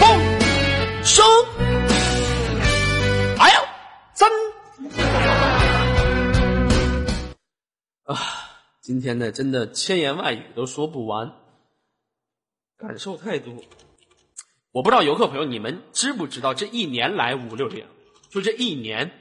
[0.00, 1.22] 砰，生，
[3.38, 3.60] 哎呀，
[4.14, 4.30] 三。
[8.04, 8.16] 啊，
[8.80, 11.30] 今天呢，真的千言万语都说不完，
[12.78, 13.52] 感受太多。
[14.74, 17.86] 我不知道游客朋友你们知不知道，这一年来五六零，
[18.28, 19.12] 就这一年，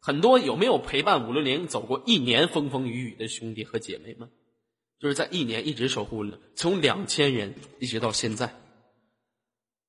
[0.00, 4.30] 很多有没有陪伴五六零走过一年风风雨雨的兄弟和姐妹们，
[5.00, 8.54] 就是在一年一直守护了，从两千人一直到现在。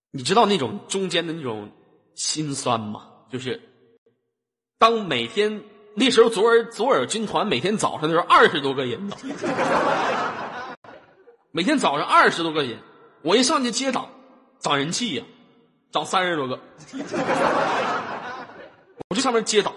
[0.10, 1.70] 你知道那种中间的那种
[2.16, 3.08] 心酸吗？
[3.32, 3.62] 就是
[4.80, 5.62] 当每天
[5.94, 9.16] 那时候左耳左耳军团每天早上的时候二十多个人呢，
[11.54, 12.80] 每天早上二十多个人，
[13.22, 14.10] 我一上去接档。
[14.68, 15.24] 长人气呀，
[15.94, 16.60] 长三十多个，
[19.10, 19.74] 我就上面接档，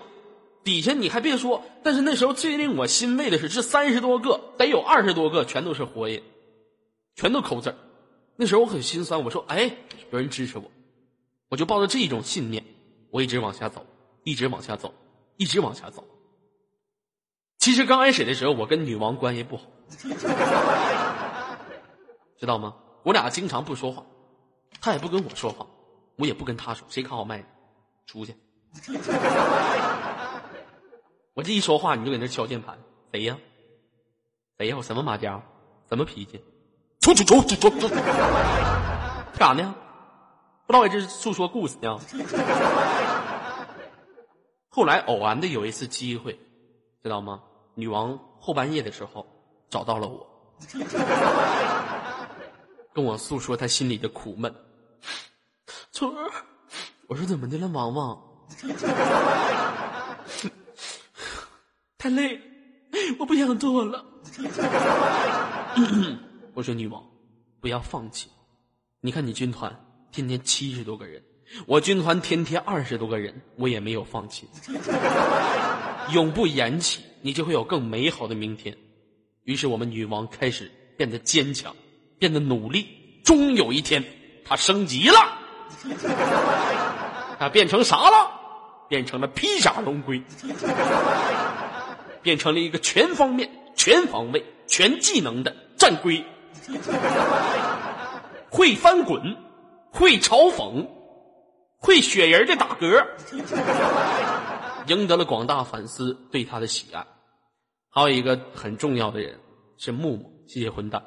[0.65, 6.25] 底下你还别说，但是那时候最令我欣慰的是，这三十多个得有二十多个全都是活人，
[7.15, 7.77] 全都扣字
[8.35, 9.77] 那时候我很心酸，我说哎，
[10.11, 10.65] 有人支持我，
[11.49, 12.65] 我就抱着这种信念，
[13.13, 13.87] 我一直往下走，
[14.25, 14.93] 一直往下走，
[15.37, 16.05] 一直往下走。
[17.59, 19.67] 其实刚开始的时候，我跟女王关系不好，
[22.41, 22.75] 知道吗？
[23.05, 24.05] 我俩经常不说话。
[24.81, 25.67] 他也不跟我说话，
[26.17, 26.87] 我也不跟他说。
[26.91, 27.45] 谁看好卖？
[28.07, 28.37] 出去！
[31.35, 32.79] 我这一说话，你就搁那敲键盘。
[33.13, 33.39] 谁呀？
[34.59, 34.77] 谁呀？
[34.77, 35.43] 我什么马甲？
[35.89, 36.45] 什么脾气？
[37.01, 37.89] 出出出出出出！
[37.89, 39.75] 干啥呢？
[40.67, 41.99] 不知道我这是诉说故事呢。
[44.69, 46.39] 后来偶然的有一次机会，
[47.03, 47.43] 知道吗？
[47.75, 49.27] 女王后半夜的时候
[49.69, 50.27] 找到了我。
[52.93, 54.53] 跟我诉说他心里的苦闷，
[55.93, 56.31] 春儿，
[57.07, 58.21] 我说怎么的了，王王？
[61.97, 62.41] 太累，
[63.19, 64.05] 我不想做了。
[66.55, 67.03] 我说女王，
[67.61, 68.29] 不要放弃。
[69.01, 71.23] 你看你军团天天七十多个人，
[71.67, 74.49] 我军团天天二十多个人，我也没有放弃。
[76.13, 78.77] 永不言弃，你就会有更美好的明天。
[79.45, 81.75] 于是我们女王开始变得坚强。
[82.21, 82.87] 变得努力，
[83.25, 84.05] 终有一天，
[84.45, 85.17] 他升级了，
[87.39, 88.31] 他变成啥了？
[88.89, 90.21] 变成了披甲龙龟，
[92.23, 96.25] 变成了一个全方面、全方位、全技能的战龟，
[98.51, 99.37] 会翻滚，
[99.93, 100.87] 会嘲讽，
[101.79, 103.07] 会雪人的打嗝，
[104.89, 107.07] 赢得了广大粉丝对他的喜爱。
[107.89, 109.39] 还有一个很重要的人
[109.79, 111.01] 是木木，谢谢混蛋。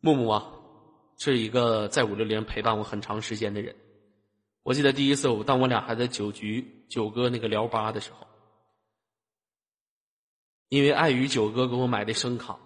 [0.00, 0.46] 木木啊，
[1.18, 3.74] 是一个在五六零陪伴我很长时间的人。
[4.62, 8.26] 我记得第一次我当我俩还在酒局九哥那个聊吧的时候，
[10.68, 12.56] 因为碍于九哥给我买的声卡，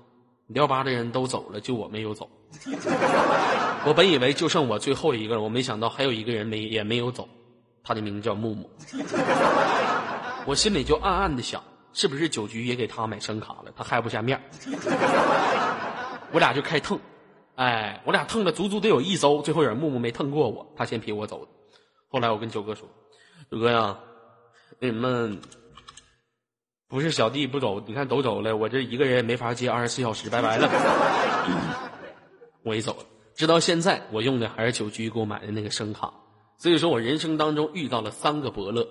[0.48, 2.28] 聊吧的人都走了，就我没有走。
[3.86, 7.26] 我本以为就剩我最后一个了，我没想到还有一个人没也没有走，
[7.82, 8.68] 他的名字叫木木。
[10.44, 11.62] 我心里就暗暗的想，
[11.94, 13.72] 是不是酒局也给他买声卡了？
[13.74, 14.38] 他害不下面
[16.30, 17.00] 我俩就开蹭。
[17.54, 21.50] 哎，我俩蹭了足足得有一周，最后人木木没蹭过我，他先撇我走的。
[22.08, 22.88] 后来我跟九哥说
[23.50, 23.98] ：“九哥呀，
[24.78, 25.36] 那什么，
[26.88, 30.68] 不是小弟不走，你看都走了，我这一个人也没法接二十四小时，拜拜了。
[32.62, 36.12] 我一走了，直到现在我用的还是九局给我买的那个声卡。
[36.56, 38.88] 所以说我人生当中遇到了三个伯乐，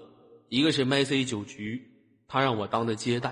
[0.50, 1.82] 一个是麦 C 九局，
[2.28, 3.32] 他让我当的接待；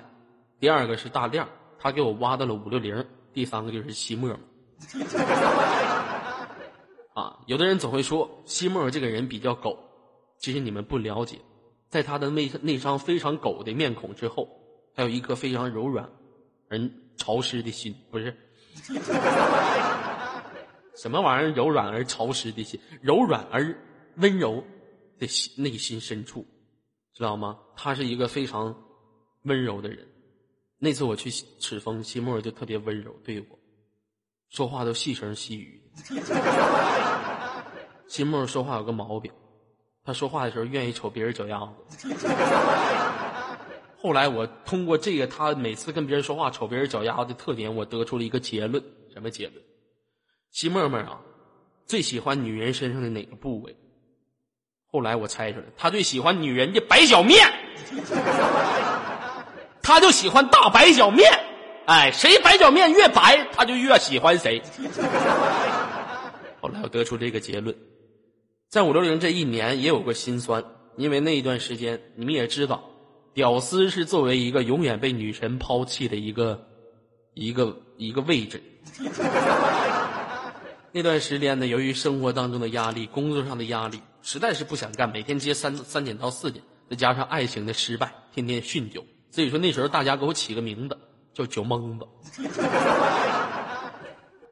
[0.59, 3.03] 第二个是大亮，他给我挖到了五六零；
[3.33, 4.35] 第三个就是西莫。
[7.13, 9.77] 啊，有的人总会说西莫这个人比较狗，
[10.37, 11.37] 其实你们不了解，
[11.89, 14.47] 在他的那那张非常狗的面孔之后，
[14.95, 16.09] 还有一颗非常柔软
[16.69, 16.79] 而
[17.17, 18.35] 潮湿的心，不是？
[20.95, 21.51] 什么玩意儿？
[21.51, 23.75] 柔软而潮湿的心，柔软而
[24.17, 24.63] 温柔
[25.17, 26.45] 的心，内心深处，
[27.13, 27.59] 知道吗？
[27.75, 28.75] 他是一个非常
[29.43, 30.07] 温柔的人。
[30.77, 33.58] 那次我去赤峰，西莫就特别温柔对我。
[34.49, 35.81] 说话都细声细语，
[38.07, 39.31] 新木说话有个毛病，
[40.03, 42.09] 他说话的时候愿意瞅别人脚丫子。
[44.01, 48.83] 后来我通过这个，他每次跟别人说话瞅别人脚丫子的特点，我得出了一个结论：
[49.13, 49.61] 什么结论？
[50.51, 51.19] 西沫沫啊，
[51.85, 53.75] 最喜欢女人身上的哪个部位？
[54.91, 57.37] 后来我猜出来，他最喜欢女人的白脚面，
[59.83, 61.29] 他就喜欢大白脚面。
[61.89, 64.61] 哎，谁白脚面越白，他就越喜欢谁。
[66.61, 67.75] 后来我得出这个结论，
[68.69, 70.63] 在五六零这一年也有过心酸，
[70.97, 72.83] 因为那一段时间你们也知道，
[73.33, 76.63] 屌丝是作为一个永远被女神抛弃的一个
[77.33, 78.61] 一个一个位置。
[80.91, 90.95] 那段时间呢，由于生活当中的压力、工作上的压力，实在是不想干，每天接三三点到四点，再加上爱情的失败，天天酗酒，所以说那时候大家给我起个名字
[91.33, 92.07] 叫酒蒙子。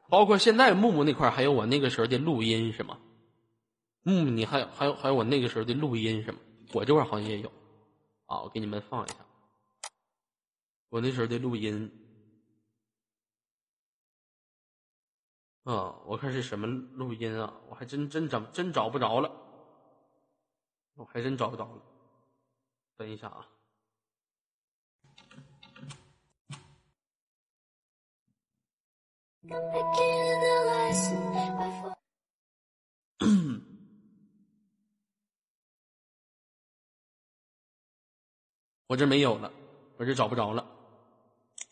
[0.08, 2.98] 包括现在木木那块还有我那个时候的录音是吗？
[4.02, 6.38] 木木，你还有还有还有我那个时候的录音是吗？
[6.72, 7.52] 我这块好像也有，
[8.26, 9.16] 啊，我给你们放一下，
[10.88, 11.90] 我那时候的录音。
[15.64, 17.52] 啊，我看是什么录音啊？
[17.68, 19.30] 我还真真找真找不着了，
[20.94, 21.82] 我还真找不着了。
[22.96, 23.46] 等一下啊。
[38.86, 39.52] 我这没有了，
[39.96, 40.66] 我这找不着了，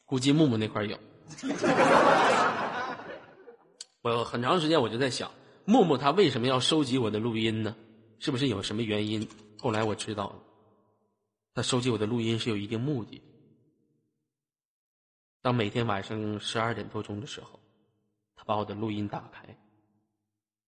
[0.05, 0.99] 估计木木那块有。
[4.03, 5.31] 我很长时间我就在想，
[5.65, 7.77] 木木他为什么要收集我的录音呢？
[8.19, 9.29] 是不是有什么原因？
[9.59, 10.43] 后来我知道了，
[11.55, 13.23] 他收集我的录音是有一定目的。
[15.43, 17.61] 当每天晚上十二点多钟的时候，
[18.47, 19.43] 把我的录音打开，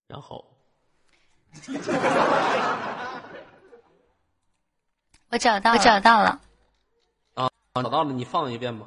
[0.08, 0.44] 然后，
[5.30, 6.40] 我找到，我找到了。
[7.34, 8.84] 啊，找到了，你放一遍吧。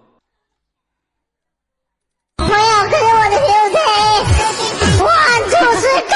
[2.36, 3.80] 朋友，看着我的牛腿，
[5.00, 5.08] 我
[5.50, 6.16] 就是高，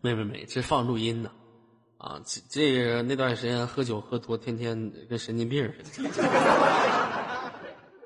[0.00, 1.30] 没没没，这放录音呢。
[1.98, 6.10] 啊，这这个那段时间喝酒喝多，天天跟神经病似的。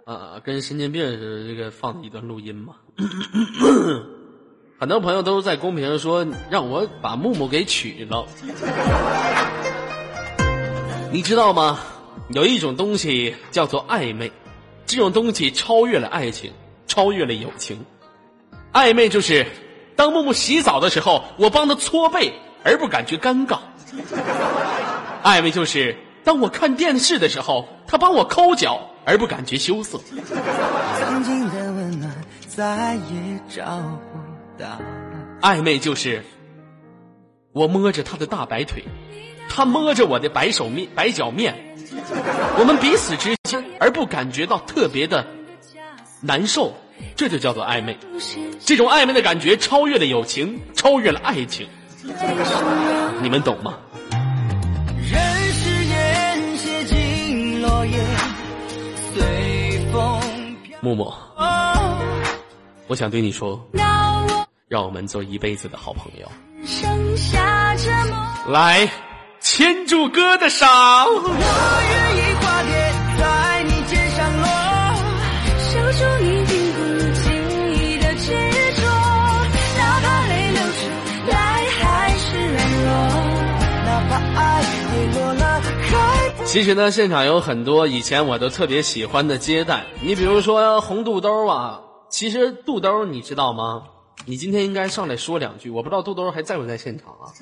[0.11, 2.77] 啊，跟神经病似的，这个放一段录音嘛。
[4.81, 8.27] 很多朋友都在公屏上说让我把木木给娶了，
[11.13, 11.79] 你知道吗？
[12.29, 14.33] 有一种东西叫做暧昧，
[14.87, 16.51] 这种东西超越了爱情，
[16.87, 17.85] 超越了友情。
[18.73, 19.47] 暧昧就是
[19.97, 22.33] 当木木洗澡的时候，我帮他搓背
[22.65, 23.59] 而不感觉尴尬；
[25.23, 30.01] 暧昧就是当我看电视的时候，他帮我抠脚而不感觉羞涩。
[30.99, 32.11] 曾经的温暖
[32.47, 33.65] 再也找
[34.13, 34.81] 不到。
[35.41, 36.25] 暧昧就是
[37.53, 38.85] 我摸着他的大白腿，
[39.49, 41.77] 他摸着我的白手面白脚面，
[42.59, 45.27] 我们彼此之间而不感觉到特别的
[46.21, 46.75] 难受，
[47.17, 47.97] 这就叫做暧昧。
[48.61, 51.69] 这种暧昧的感觉超越了友情，超越了爱情，
[53.23, 53.79] 你们懂吗？
[55.11, 55.21] 任
[55.53, 57.99] 誓言写进落叶，
[59.13, 60.21] 随风
[60.63, 60.79] 飘。
[60.81, 61.13] 木木，
[62.87, 63.61] 我想对你说，
[64.69, 66.27] 让我们做一辈子的好朋友。
[66.65, 68.89] 剩下这么来，
[69.41, 70.65] 牵住哥的手。
[86.53, 91.81] 其实呢，现场有很多以前我都特别喜欢的接待，你比如说红肚兜啊。
[92.11, 93.85] 其实肚兜你知道吗？
[94.27, 97.33] 你今天应该上来说两句，我不知道肚兜还在不在现场啊。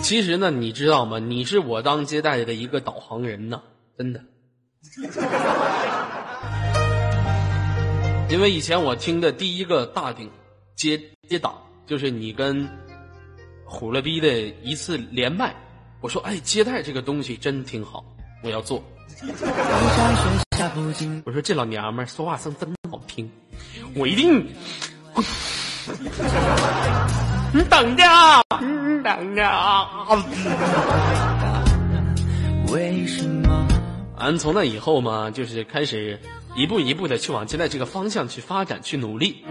[0.00, 1.18] 其实呢，你知道吗？
[1.18, 3.60] 你是我当接待的一个导航人呐，
[3.98, 4.20] 真的。
[8.30, 10.30] 因为以前我听的第一个大顶
[10.74, 10.98] 接
[11.28, 11.54] 接档，
[11.86, 12.66] 就是你跟
[13.66, 15.54] 虎了逼的一次连麦。
[16.06, 18.04] 我说，哎，接待这个东西真挺好，
[18.40, 18.80] 我要做。
[21.24, 23.28] 我说这老娘们儿说话声真好听，
[23.96, 24.46] 我一定。
[27.52, 28.04] 你等着，
[28.60, 30.06] 你等着啊！
[32.68, 33.66] 为什么？
[34.16, 36.20] 俺从那以后嘛，就是开始
[36.54, 39.44] 一步一步的去往接待这个方向去发展，去努力。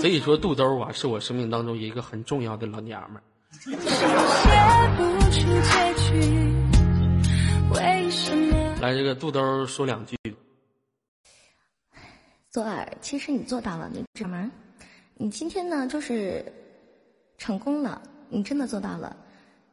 [0.00, 3.22] 所以说，肚兜啊，是我生命当中一个很重要的老娘们儿。
[8.86, 10.16] 来，这个肚兜说两句。
[12.50, 14.48] 左耳，其实你做到了，你什么？
[15.14, 16.44] 你今天呢，就是
[17.36, 19.16] 成功了，你真的做到了。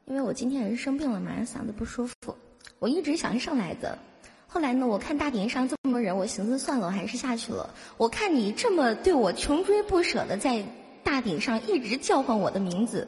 [0.05, 2.35] 因为我今天也是生病了嘛，嗓子不舒服，
[2.79, 3.99] 我一直想上来的。
[4.47, 7.71] 后来呢，我看大顶上这么多人，我寻思算了，我还是下去了。
[7.97, 10.65] 我看你这么对我穷追不舍的，在
[11.03, 13.07] 大顶上一直叫唤我的名字，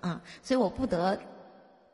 [0.00, 1.18] 啊，所以我不得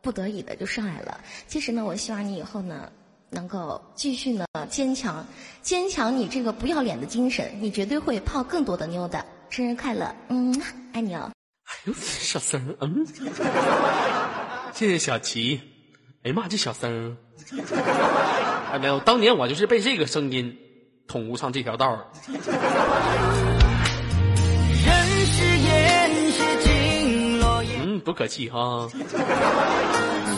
[0.00, 1.20] 不得已的就上来了。
[1.46, 2.90] 其实呢，我希望你以后呢，
[3.32, 5.26] 能够继续呢坚强，
[5.62, 9.24] 坚强你这个不要脸的精神，你绝对会泡更多的妞的。
[9.48, 10.62] 生日快乐，嗯，
[10.92, 11.30] 爱你哦。
[11.64, 13.06] 哎呦，小声儿，嗯，
[14.74, 15.60] 谢谢小琪。
[16.24, 17.16] 哎呀妈，这小声儿，
[18.72, 20.56] 哎没有，当年我就是被这个声音
[21.08, 22.06] 捅咕上这条道儿。
[24.84, 28.88] 人是烟，是经落，嗯，不可气哈。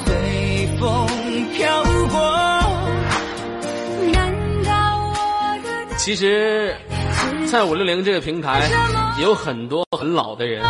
[0.05, 1.07] 随风
[1.53, 2.64] 飘过。
[5.97, 6.77] 其实，
[7.51, 8.69] 在五六零这个平台，
[9.21, 10.63] 有很多很老的人。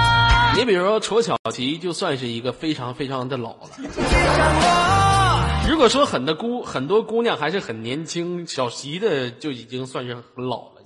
[0.57, 3.69] 你比如说楚小琪，就算是一个非常非常的老了。
[5.69, 10.83] 如果说很多姑很多姑娘还是很年轻，小琪的就已经算是很老了。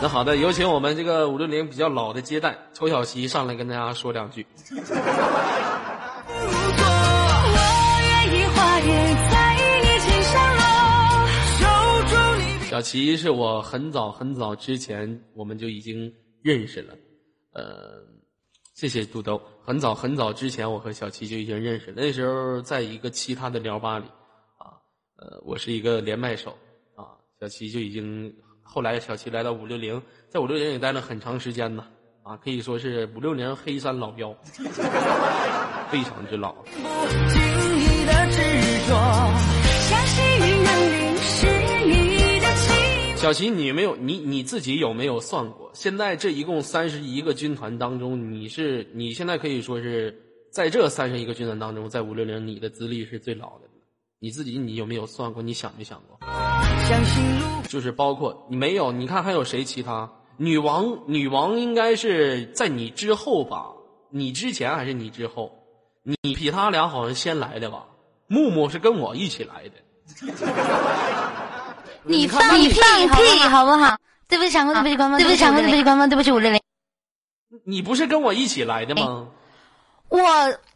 [0.00, 4.46] 那好的，有请我们这个五六零比较老的接待楚小琪上来跟大家说两句。
[12.70, 16.94] 小齐是我很早很早之前我们就已经认识了，
[17.52, 18.00] 呃，
[18.74, 19.42] 谢谢杜兜。
[19.60, 21.94] 很早很早之前，我和小齐就已经认识了。
[21.96, 24.04] 那时候在一个其他的聊吧里，
[24.56, 24.78] 啊，
[25.16, 26.52] 呃，我是一个连麦手，
[26.94, 27.10] 啊，
[27.40, 31.84] 小齐就已经后来小齐来到五六零，在五六零也待了很长时间呢，
[32.22, 34.32] 啊，可以说是五六零黑山老妖，
[35.90, 36.52] 非常之老。
[36.52, 36.68] 不
[37.26, 37.42] 经
[37.80, 38.38] 意的执
[38.88, 39.59] 着，
[43.20, 45.70] 小琪，你没有你你自己有没有算过？
[45.74, 50.18] 现在这一共三十一个军团当中，你是你现在可以说是
[50.50, 53.68] 在这三十一个军团当中，在五六零你的资历是最老的。
[54.20, 55.42] 你自己你有没有算过？
[55.42, 56.18] 你想没想过？
[57.68, 60.10] 就是包括你没有，你看还有谁其他？
[60.38, 63.66] 女王女王应该是在你之后吧？
[64.08, 65.52] 你之前还是你之后？
[66.04, 67.84] 你比他俩好像先来的吧？
[68.28, 69.74] 木木是跟我一起来的。
[72.04, 73.96] 你放屁那屁好不好？
[74.28, 76.60] 对不起，长官，对不起，官方，对不起，长官，对不起，官方，对不起，五六零。
[77.64, 79.28] 你不是跟我一起来的吗？
[80.08, 80.20] 我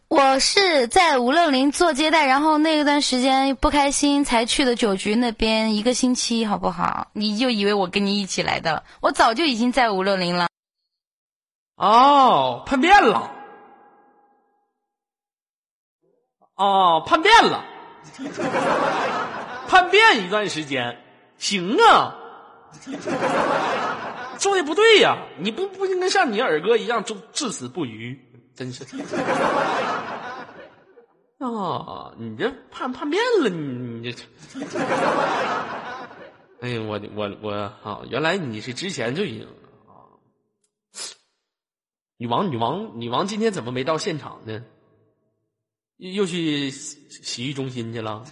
[0.09, 7.09] 我是在五六零做接待，然后那段时间不开心才去的酒局那边一个星期，好不好？
[7.13, 8.85] 你就以为我跟你一起来的了？
[9.01, 10.49] 我早就已经在五六零了。
[11.77, 13.31] 哦，叛变了。
[16.57, 17.65] 哦，叛变了，
[19.67, 20.97] 叛变一段时间，
[21.45, 22.17] 行啊。
[24.41, 28.19] 做的不对呀，你不不应该像你二哥一样就至死不渝，
[28.57, 28.83] 真是。
[31.39, 34.25] 啊，你这叛叛变了，你你这。
[36.61, 39.47] 哎呀，我我我啊，原来你是之前就已经
[39.87, 40.09] 啊。
[42.17, 44.65] 女王女王女王今天怎么没到现场呢？
[45.99, 48.25] 又又去洗洗浴中心去了？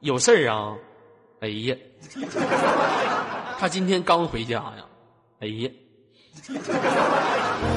[0.00, 0.76] 有事儿啊？
[1.40, 1.76] 哎呀，
[3.58, 4.86] 他今天刚回家呀！
[5.40, 5.70] 哎呀，
[6.46, 6.54] 不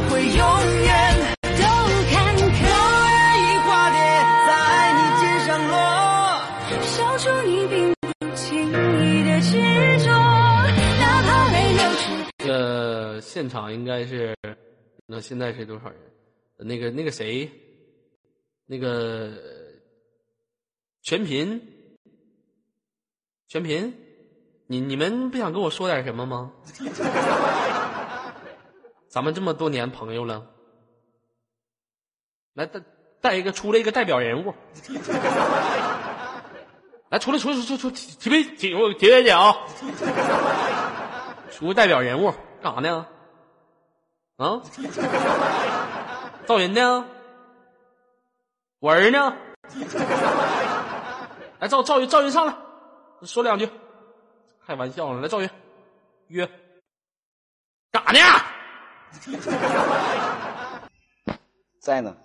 [0.09, 0.38] 会永
[0.82, 1.47] 远都
[2.09, 2.49] 坎坷。
[2.61, 3.97] 我愿意化蝶
[4.47, 4.49] 在
[4.95, 5.74] 你肩上落，
[6.84, 9.51] 守住你并不轻易的执
[10.05, 10.09] 着，
[10.99, 12.03] 哪怕泪流出。
[12.38, 14.34] 这个现场应该是，
[15.05, 15.97] 那现在是多少人？
[16.57, 17.49] 那个那个谁，
[18.65, 19.32] 那个
[21.01, 21.61] 全频，
[23.50, 23.97] 全频，
[24.68, 26.52] 你你们不想跟我说点什么吗？
[29.10, 30.45] 咱们这么多年朋友了，
[32.54, 32.80] 来带
[33.20, 34.54] 带一个出来一个代表人物，
[37.10, 39.58] 来出来出来出来出来提杯提我提杯奖，
[41.50, 42.32] 出个代表人物
[42.62, 43.08] 干啥呢？
[44.38, 44.62] 啊？
[46.45, 47.04] 赵云呢？
[48.78, 49.36] 我儿呢？
[51.58, 52.56] 来，赵赵云，赵云上来，
[53.24, 53.70] 说两句。
[54.65, 55.49] 开玩笑呢，来，赵云，
[56.28, 56.49] 约。
[57.91, 58.20] 干啥呢？
[61.82, 62.15] 在呢。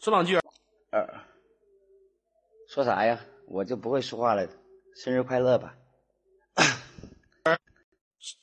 [0.00, 0.38] 说两句。
[0.90, 1.04] 呃，
[2.68, 3.18] 说啥呀？
[3.48, 4.46] 我就不会说话了。
[4.94, 5.74] 生日快乐吧。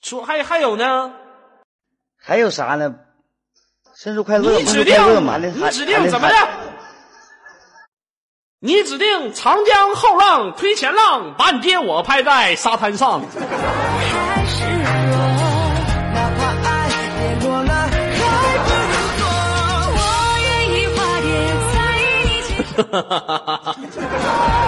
[0.02, 1.14] 说还还有呢？
[2.18, 3.00] 还有啥呢？
[3.96, 4.60] 生日快乐！
[4.60, 6.63] 你指定，你指定怎么的？
[8.66, 13.22] 你指定长江后浪推前浪，把你爹我拍在沙滩上。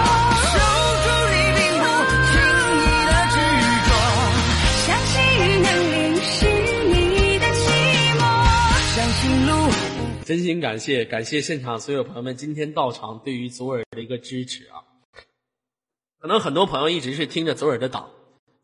[10.26, 14.82] 真心感谢，感谢现场所有朋友们今天到场对于左耳的一个支持啊！
[16.18, 18.10] 可能很多朋友一直是听着左耳的党，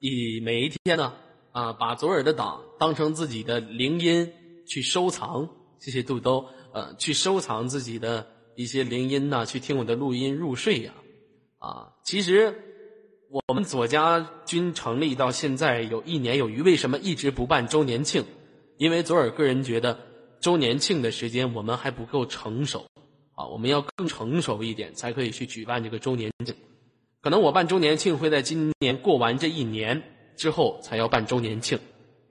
[0.01, 1.15] 以每一天呢
[1.53, 4.33] 啊，把左耳的党当成自己的铃音
[4.67, 5.49] 去收藏。
[5.79, 10.93] 谢谢杜兜，呃，去收藏自己的一些铃音呐，去听我的录音入睡呀！
[11.59, 12.61] 啊，其实
[13.29, 18.25] 我们左家军成立到现在有一年有余，为什么一直不办周年庆？
[18.79, 20.11] 因为左耳个人觉得。
[20.43, 22.85] 周年庆的时间我们还不够成熟，
[23.37, 26.53] 啊，我们要更成熟一点才可以去举办这个周年庆。
[27.21, 30.03] 可能我办周年庆会在今年过完这一年
[30.37, 31.79] 之后才要办周年庆，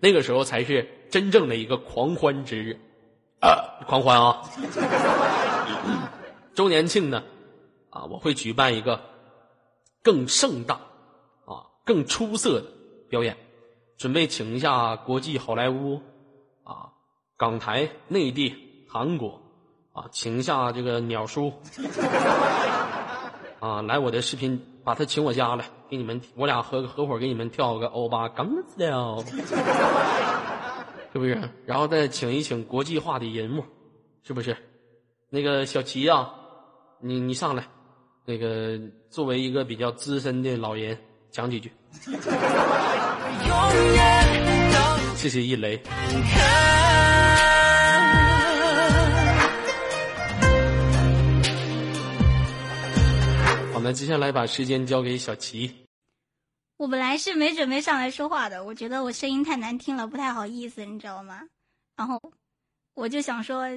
[0.01, 2.77] 那个时候才是真正的一个狂欢之日，
[3.39, 4.43] 啊，狂欢啊！
[6.53, 7.23] 周年庆呢，
[7.91, 8.99] 啊，我会举办一个
[10.03, 10.75] 更盛大、
[11.45, 12.67] 啊更出色的
[13.09, 13.37] 表演，
[13.97, 16.01] 准备请一下国际好莱坞。
[17.41, 18.53] 港台、内地、
[18.87, 19.41] 韩国，
[19.93, 21.51] 啊，请一下这个鸟叔，
[23.59, 29.25] 啊，来我的视频，把他请我家来，给你们，我俩合合伙给你们跳个欧巴刚 style，
[31.11, 31.41] 是不是？
[31.65, 33.63] 然后再请一请国际化的人物，
[34.21, 34.55] 是不是？
[35.31, 36.31] 那个小齐啊，
[36.99, 37.67] 你你上来，
[38.23, 38.79] 那个
[39.09, 40.95] 作为一个比较资深的老人，
[41.31, 41.71] 讲几句。
[45.15, 45.81] 谢谢一雷。
[53.91, 55.85] 接下来把时间交给小齐。
[56.77, 61.47] 我本来是没准备上来说话的，我觉得我声音太难听了，不太好意思，你知道吗？
[61.95, 62.19] 然后
[62.95, 63.67] 我就想说，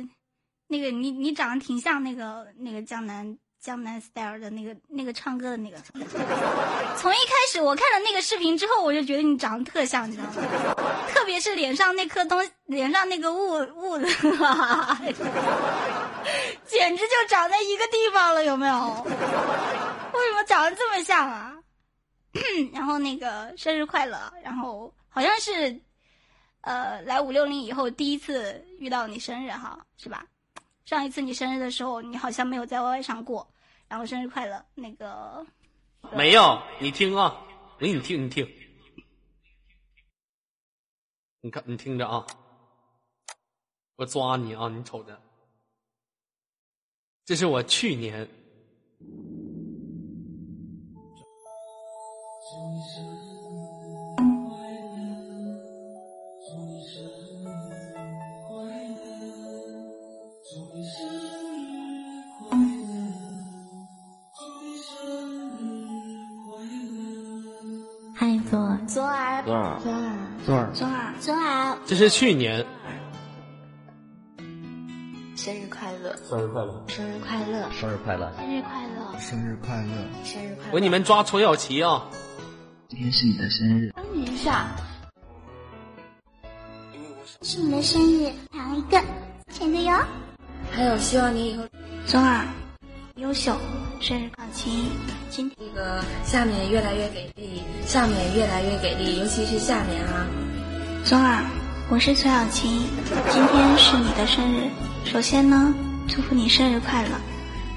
[0.69, 5.79] 那个你你长得挺像那个那个江南江南 style 的那个那个唱歌的那个。
[7.01, 10.75] 从一开始我看了那个视频之后，我就觉得你长得特像，你知道吗？
[11.09, 14.05] 特别是脸上那颗东，脸上那个雾雾子，
[16.67, 19.03] 简直就长在一个地方了，有没有？
[19.07, 21.57] 为什么长得这么像啊？
[22.71, 25.81] 然后那个生日快乐，然后好像是，
[26.61, 30.27] 呃，来五六零以后第一次遇到你生日哈，是吧？
[30.85, 33.49] 上一次你生日的时候，你好像没有在 Y Y 上过，
[33.95, 35.47] 然后生日快乐，那个。
[36.17, 38.45] 没有，你听啊，我给你听，你听，
[41.43, 42.27] 你看，你听着啊，
[43.95, 45.17] 我抓你啊，你瞅着，
[47.25, 48.29] 这是我去年。
[60.97, 61.14] 嗨，
[69.45, 70.17] 左耳，左耳，
[70.47, 72.65] 左耳，左耳，左耳，这是去年。
[75.37, 76.17] 生日快乐！
[76.27, 76.83] 生日快乐！
[76.89, 77.71] 生日快乐！
[77.79, 78.33] 生日快乐！
[78.39, 79.19] 生日快乐！
[79.19, 80.25] 生日快乐！
[80.25, 80.71] 生日快乐！
[80.73, 82.07] 我给你们抓丑小齐啊！
[82.89, 84.69] 今天是你的生日，等一下，
[87.43, 88.99] 是你的生日，还有一个
[89.53, 90.03] 甜的哟。
[90.73, 91.65] 还有，希望你以后
[92.07, 92.47] 左耳
[93.17, 93.55] 优秀，
[94.05, 94.91] 生日考勤，
[95.31, 100.27] 今天那个下面越来越给力，下面越来越给力，尤其是下面啊。
[101.03, 101.43] 左耳，
[101.89, 102.87] 我是崔小琴，
[103.31, 104.69] 今天是你的生日。
[105.07, 105.75] 首先呢，
[106.07, 107.13] 祝福你生日快乐，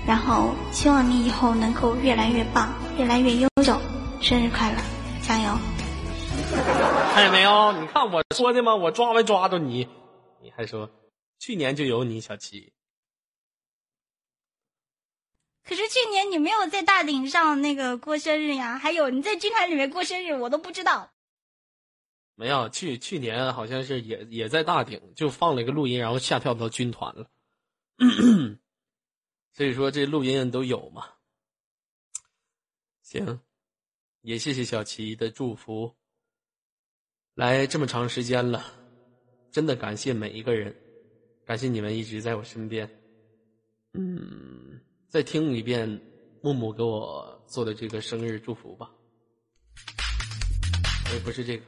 [0.05, 3.79] 然后希望你以后能够越来越棒，越来越优秀。
[4.19, 4.77] 生日快乐！
[5.25, 5.57] 加油！
[7.13, 7.71] 看见没有？
[7.71, 8.75] 你看我说的吗？
[8.75, 9.87] 我抓没抓着你？
[10.43, 10.89] 你还说
[11.39, 12.73] 去年就有你小七？
[15.67, 18.77] 可是去年你没有在大顶上那个过生日呀？
[18.77, 21.11] 还有你在军团里面过生日，我都不知道。
[22.35, 27.29] 没有，去去年好像是也也在大顶，就放了一个录音，然后下跳到军团了。
[29.51, 31.09] 所以说这录音都有嘛。
[33.01, 33.41] 行，
[34.21, 35.95] 也谢谢小齐的祝福。
[37.33, 38.63] 来这么长时间了，
[39.51, 40.75] 真的感谢每一个人，
[41.45, 42.89] 感谢你们一直在我身边。
[43.93, 44.66] 嗯，
[45.09, 46.01] 再听一遍
[46.41, 48.91] 木木给我做的这个生日祝福吧。
[51.05, 51.63] 哎，不是这个。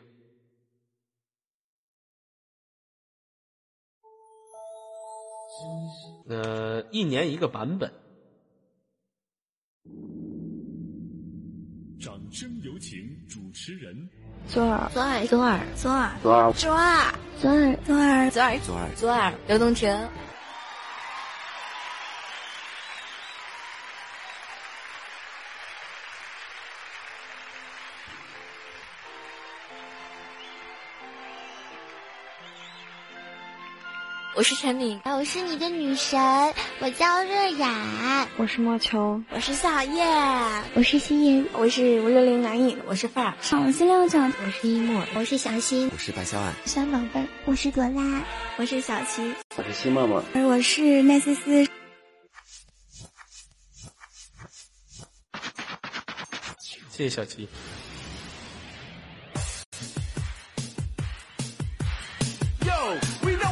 [6.27, 7.91] 呃，一年一个版本。
[11.99, 14.09] 掌声有请主持人。
[14.47, 19.89] 左耳，左耳，左耳，左耳，左耳，左耳，左耳，左耳，左耳，左耳，左耳，刘东婷。
[34.39, 36.17] 我是陈敏，我是你的女神，
[36.79, 40.01] 我叫热雅，我是莫秋，我是夏叶，
[40.75, 43.33] 我是心妍，我是五六零男影，我是范儿，
[43.65, 48.23] 我是六九，我是一墨，我是小新，我是白小婉，小宝贝，我是朵拉，
[48.55, 51.67] 我是小琪，我是西默默，而我是奈思思。
[56.89, 57.49] 谢谢小琪。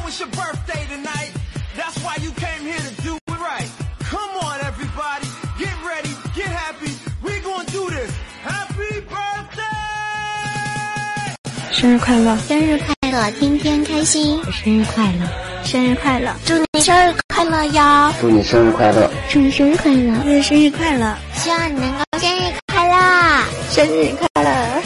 [0.08, 1.32] It's your birthday tonight.
[1.76, 3.70] That's why you came here to do it right.
[4.00, 5.28] Come on, everybody.
[5.58, 6.14] Get ready.
[6.34, 6.92] Get happy.
[7.22, 8.10] We gonna do this.
[8.42, 9.68] Happy birthday!
[11.70, 15.28] 生日快乐，生日快乐，天天开心，生日快乐，
[15.62, 18.12] 生日快乐，祝你生日快乐哟！
[18.18, 24.27] 祝你生日快乐，祝你生日快乐，祝你生日快乐，希望你能够生日快乐，生日快乐，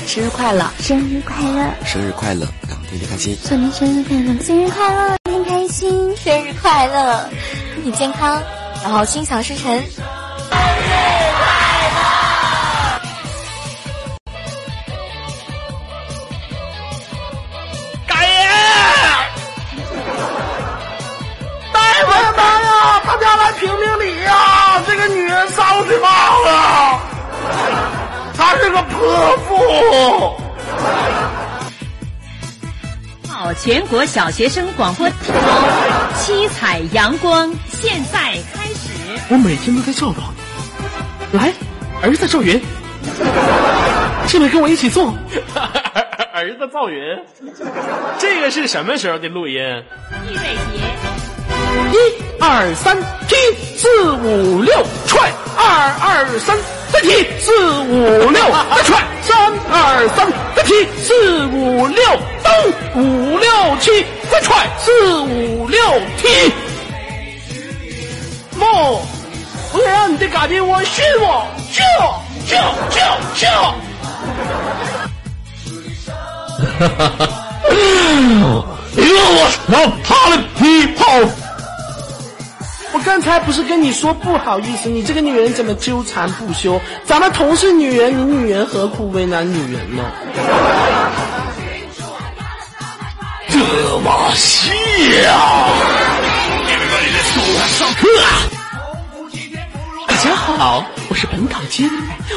[0.07, 3.36] 生日快乐，生日快乐，生日快乐，让天天开心。
[3.44, 7.30] 祝你生日快乐，生日快乐，天天开心，生日快乐，
[7.74, 8.42] 身体健康，
[8.82, 9.72] 然后心想事成。
[18.07, 18.48] 改爷！
[21.72, 24.82] 大夫大呀，大家来评评理呀！
[24.86, 27.00] 这个女人上去骂了，
[28.43, 30.36] 她是个泼妇。
[33.28, 35.32] 好，全国小学生广播体操
[36.18, 38.18] 七彩阳光现在
[38.53, 38.90] 开始。
[39.28, 40.34] 我每天都在教导
[41.30, 41.53] 你，来，
[42.03, 42.61] 儿子赵云，
[44.26, 45.14] 进来跟我一起做。
[46.34, 47.01] 儿子赵云，
[48.18, 49.55] 这个是什么时候的录音？
[50.28, 50.82] 预备节，
[51.93, 51.97] 一
[52.43, 53.36] 二三，踢
[53.76, 56.59] 四五六踹，二二三，
[56.93, 58.43] 再踢四五六
[58.76, 59.36] 再踹，三
[59.70, 62.05] 二三，再踢四五六
[62.43, 62.53] 蹬，
[63.03, 63.49] 五六
[63.80, 65.80] 七再踹，四五六
[66.18, 66.53] 踢。
[68.57, 68.68] 梦，
[69.72, 71.82] 我想让你的改变我信我，就
[72.47, 72.57] 就
[72.90, 73.01] 就
[73.40, 73.47] 就。
[76.78, 77.20] 哈哈哈！
[78.95, 79.38] 你让我
[79.68, 79.74] 要
[80.05, 81.01] 他的皮炮！
[82.95, 86.80] 我刚才不是跟你说不好意思，你这个女人怎么纠缠不休？
[87.05, 90.03] 咱们同是女人，你女人何苦为难女人呢？
[93.49, 93.59] 这
[93.99, 94.70] 么细
[95.26, 95.68] 啊！
[97.78, 98.28] 上课啊！
[100.07, 101.93] 大家好，我是本港接待，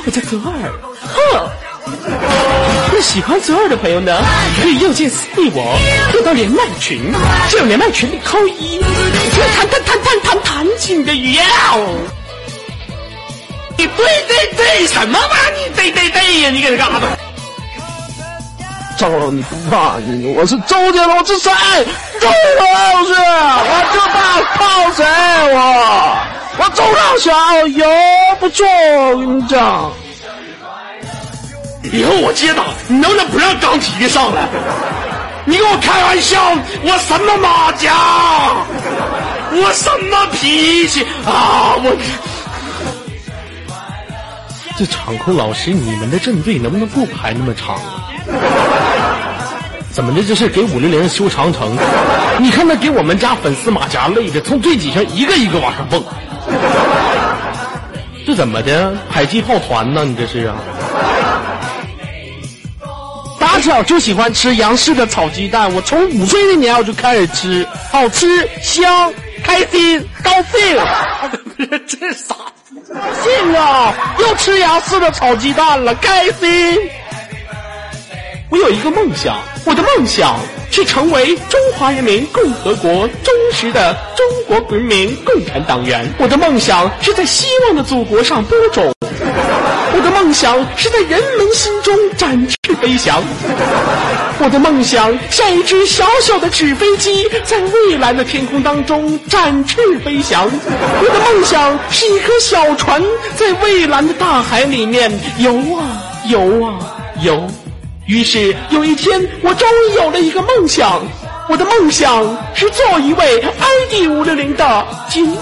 [0.05, 0.71] 我叫泽尔。
[1.01, 1.64] 哼。
[2.91, 4.17] 那喜欢泽尔的朋友呢，
[4.61, 5.77] 可以右键私密我，
[6.13, 7.11] 入到连麦群，
[7.49, 8.79] 这有连麦群里扣一，
[9.57, 11.45] 弹弹弹弹弹弹起你的语言。
[13.77, 15.65] 你对对对什么玩意？
[15.67, 16.49] 你对对对呀？
[16.49, 17.07] 你搁这干啥呢？
[18.97, 20.33] 赵老，你不怕你？
[20.33, 21.51] 我是周杰伦，我是谁？
[22.21, 23.13] 周老师，
[23.67, 25.03] 我就大靠谁？
[25.53, 25.57] 我
[26.57, 27.85] 我周大小哟
[28.39, 29.91] 不错，我跟你讲。
[31.91, 34.47] 以后我接档，你能不能不让钢体的上来？
[35.45, 36.41] 你跟我开玩笑，
[36.83, 37.93] 我什么马甲，
[39.51, 41.75] 我什么脾气啊？
[41.77, 41.95] 我
[44.77, 47.79] 这场控老师，你们的阵队能不能不排那么长？
[49.91, 50.23] 怎么的？
[50.23, 51.77] 这是给五六零修长城？
[52.39, 56.03] 你看那给我们家粉丝马甲累的，从最底下一个一个往上蹦。
[58.25, 58.93] 这怎么的？
[59.13, 60.03] 迫击炮团呢？
[60.03, 60.55] 你这是啊？
[63.55, 69.13] 打小就喜欢吃杨氏的炒鸡蛋，我从五岁那年我就开始吃，好吃、香、
[69.45, 71.79] 开心、高兴。
[71.87, 72.35] 这啥？
[72.93, 73.93] 高兴啊！
[74.19, 76.77] 又吃杨氏的炒鸡蛋了，开心。
[78.49, 80.37] 我有一个梦想，我的梦想
[80.69, 86.05] 是成为中华人民共和国忠实的中国国民共产党员。
[86.17, 88.94] 我的梦想是在希望的祖国上播种。
[90.05, 93.23] 我的梦想是在人们心中展翅飞翔。
[94.37, 100.45] 我的梦想像一只小小的纸飞机，在蔚蓝的天空当中展翅飞翔。
[100.45, 103.01] 我的梦想是一颗小船，
[103.35, 106.77] 在蔚蓝的大海里面游啊游啊
[107.23, 107.43] 游。
[108.05, 111.01] 于是有一天，我终于有了一个梦想。
[111.49, 115.35] 我的梦想是做一位 ID 五六零的节目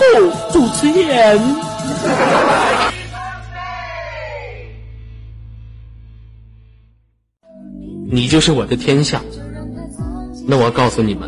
[0.53, 1.55] 主持人。
[8.13, 9.19] 你就是我的天下。
[10.47, 11.27] 那我告诉你们，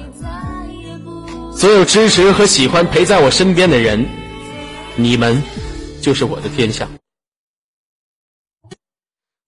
[1.52, 4.06] 所有支持和喜欢陪在我身边的人，
[4.96, 5.42] 你们
[6.00, 6.88] 就是我的天下。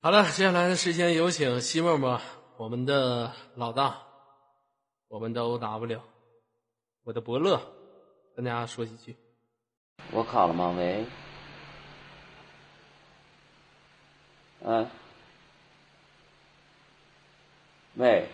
[0.02, 2.20] 好了，接下来的时间有请西沫沫，
[2.58, 3.98] 我们的老大，
[5.08, 6.00] 我们的 OW，
[7.04, 7.62] 我的伯乐，
[8.36, 9.16] 跟大家说几句。
[10.12, 10.74] 我卡了吗？
[10.76, 11.06] 喂，
[14.62, 14.88] 嗯、
[17.98, 18.30] 喂，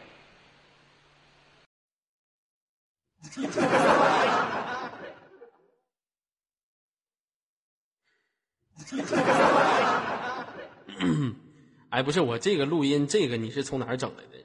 [11.89, 14.43] 哎，不是我这个录音，这个你是从哪儿整来的？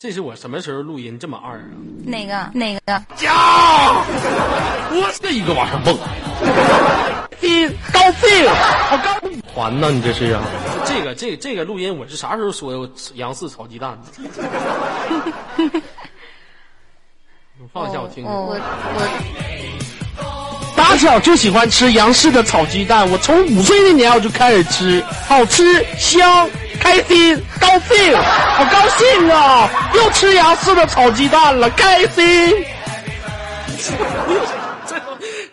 [0.00, 1.70] 这是我什么时候录音这么二啊？
[2.04, 2.92] 哪个哪个？
[3.24, 4.04] 呀！
[4.90, 5.96] 我这一个往上蹦，
[7.40, 9.20] 你高兴，好高
[9.54, 9.92] 团呢？
[9.92, 10.42] 你这是啊？
[10.86, 12.78] 这个这个、这个录音我是啥时候说的？
[12.78, 14.08] 我杨氏炒鸡蛋的？
[17.58, 18.26] 你放一下我听听。
[18.32, 18.60] 我我
[20.76, 29.68] 打小就喜欢吃杨氏的炒鸡蛋，我从五岁那年我就开始吃，好吃、香、开心、高兴，好高兴啊！
[29.94, 32.64] 又吃杨氏的炒鸡蛋了，开心。
[34.86, 35.00] 这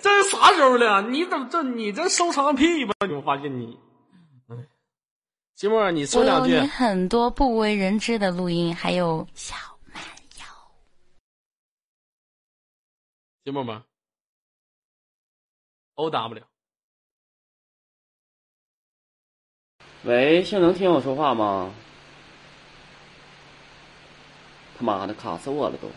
[0.01, 1.01] 这是啥时候了？
[1.01, 2.93] 你怎么这你这收藏屁吧？
[3.07, 3.93] 你我发现你，哎，
[5.56, 6.68] 金沫，你说两句有你。
[6.68, 9.56] 很多不为人知的录音，还有小
[9.93, 10.04] 蛮
[10.39, 10.45] 腰
[13.45, 13.82] 金沫沫
[15.93, 16.43] ，O W，
[20.04, 21.74] 喂，现在能听我说话吗？
[24.78, 25.88] 他妈的，卡死我了都！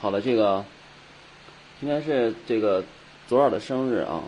[0.00, 0.64] 好了，这个
[1.78, 2.84] 今天是这个
[3.28, 4.22] 左耳的生日啊，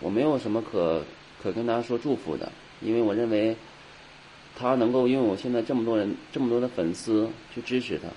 [0.00, 1.04] 我没有什么可
[1.42, 3.56] 可跟大家说祝福的，因为我认为
[4.56, 8.08] 他能够拥有现在这么多人、这么多的粉丝去支持他，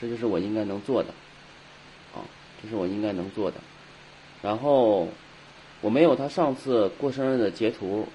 [0.00, 1.10] 这就是我应该能做的，
[2.14, 2.24] 啊，
[2.62, 3.58] 这是我应该能做的。
[4.42, 5.08] 然后
[5.80, 8.06] 我没有他上次过生日的截图，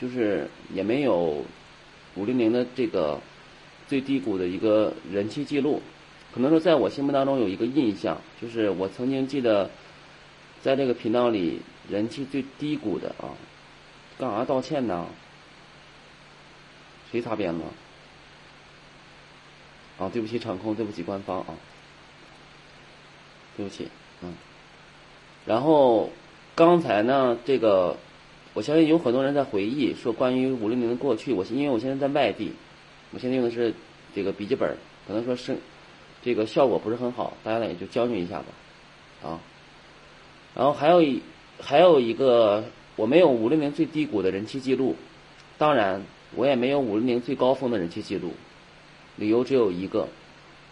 [0.00, 1.44] 就是也没有
[2.14, 3.20] 五零零的这个
[3.86, 5.82] 最低谷的一个人气记录。
[6.32, 9.70] 可能说在我心目当中有一个印象，就是我曾经记得
[10.62, 13.32] 在这个频道里人气最低谷的啊，
[14.18, 15.06] 干啥道歉呢？
[17.10, 17.64] 谁擦边了？
[19.98, 21.54] 啊，对不起场控，对不起官方啊，
[23.56, 23.88] 对不起，
[24.22, 24.34] 嗯。
[25.46, 26.10] 然后
[26.56, 27.96] 刚才呢，这个
[28.54, 31.32] 我相信有很多人在回忆说关于五六年的过去。
[31.32, 32.52] 我因为我现在在外地，
[33.12, 33.72] 我现在用的是
[34.14, 34.76] 这个笔记本，
[35.06, 35.56] 可能说是
[36.22, 38.46] 这个效果不是很好，大家呢也就将就一下吧，
[39.28, 39.38] 啊。
[40.56, 41.22] 然后还有一
[41.60, 42.64] 还有一个，
[42.96, 44.96] 我没有五零零最低谷的人气记录，
[45.56, 46.02] 当然
[46.34, 48.32] 我也没有五零零最高峰的人气记录。
[49.16, 50.08] 理由只有一个，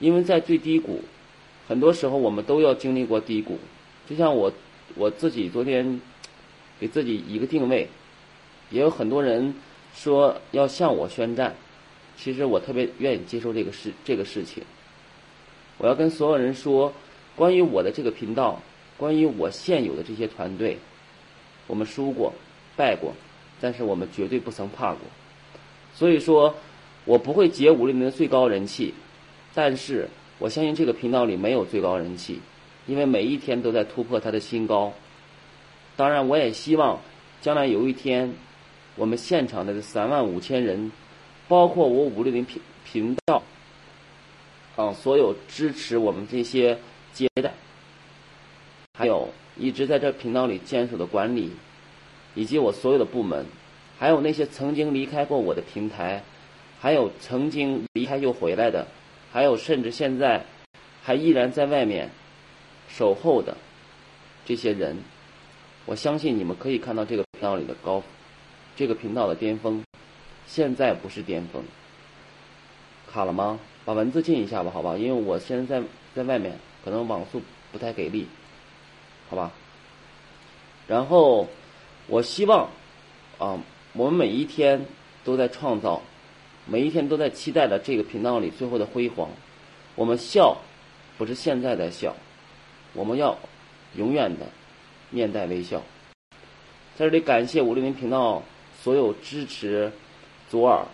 [0.01, 1.01] 因为在最低谷，
[1.69, 3.59] 很多时候我们都要经历过低谷。
[4.09, 4.53] 就像我
[4.97, 6.01] 我自己昨天
[6.81, 7.89] 给自己一个定位，
[8.71, 9.55] 也有很多人
[9.95, 11.55] 说要向我宣战，
[12.17, 14.65] 其实我特别愿意接受这个事这个事情。
[15.79, 16.93] 我要跟所有人说，
[17.37, 18.61] 关于我的这个频道，
[19.03, 20.79] 关于我现有的这些团队，
[21.67, 22.33] 我们输过，
[22.77, 23.13] 败过，
[23.61, 25.01] 但是我们绝对不曾怕过。
[25.93, 26.55] 所以说，
[27.05, 28.95] 我不会截五零零的最高人气，
[29.55, 32.39] 但是我相信这个频道里没有最高人气。
[32.87, 34.93] 因为每一天都在突破它的新高。
[35.97, 37.01] 当然，我也希望
[37.41, 38.33] 将来有一天，
[38.95, 40.93] 我们现场的这三万五千人，
[41.49, 43.43] 包括我五六零频频道，
[44.77, 46.79] 啊，所有支持我们这些
[47.13, 47.53] 接待，
[48.95, 51.51] 还有一直在这频道里坚守的管理，
[52.35, 53.47] 以及我所有的部门，
[53.99, 56.23] 还有那些曾经离开过我的平台，
[56.81, 58.87] 还有曾经离开又回来的，
[59.33, 60.45] 还有甚至现在
[61.03, 62.11] 还依然在外面。
[62.89, 63.57] 守候的
[64.45, 64.99] 这些人，
[65.87, 68.03] 我相信你们可以看到这个频道里的高，
[68.77, 69.83] 这个频道的巅峰。
[70.47, 71.63] 现在不是巅峰。
[73.11, 73.59] 卡了吗？
[73.87, 74.99] 把文字进一下吧，好吧？
[74.99, 77.41] 因为我现在在在外面，可能网速
[77.73, 78.27] 不太给力，
[79.33, 79.51] 好吧？
[80.87, 81.49] 然后，
[82.07, 82.69] 我希望
[83.39, 83.59] 啊，
[83.95, 84.85] 我们每一天
[85.25, 86.03] 都在创造，
[86.67, 89.31] 每一天都在期待着这个频道里最后的辉煌。
[89.95, 90.59] 我们笑，
[91.17, 92.15] 不是现在在笑，
[92.93, 93.39] 我们要
[93.97, 94.45] 永远的
[95.09, 95.81] 面带微笑。
[96.95, 98.43] 在这里感谢五六零频道
[98.83, 99.91] 所有支持
[100.51, 100.85] 左耳、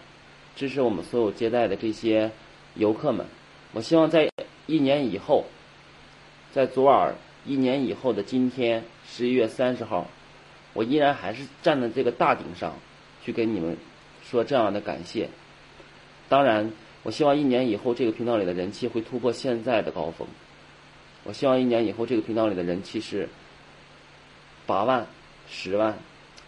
[0.55, 2.31] 支持我们所有接待的这些
[2.77, 3.27] 游客们。
[3.73, 4.31] 我希望在
[4.67, 5.45] 一年以后，
[6.53, 7.13] 在左耳
[7.49, 10.07] 一年以后的今天，十一月三十号，
[10.75, 12.75] 我依然还是站在这个大顶上，
[13.25, 13.77] 去跟你们
[14.23, 15.31] 说这样的感谢。
[16.29, 16.71] 当然，
[17.03, 20.29] 我希望一年以后这个频道里的人气会突破现在的高峰。
[21.25, 23.29] 我希望一年以后这个频道里的人气是
[24.67, 25.07] 八万、
[25.49, 25.97] 十万，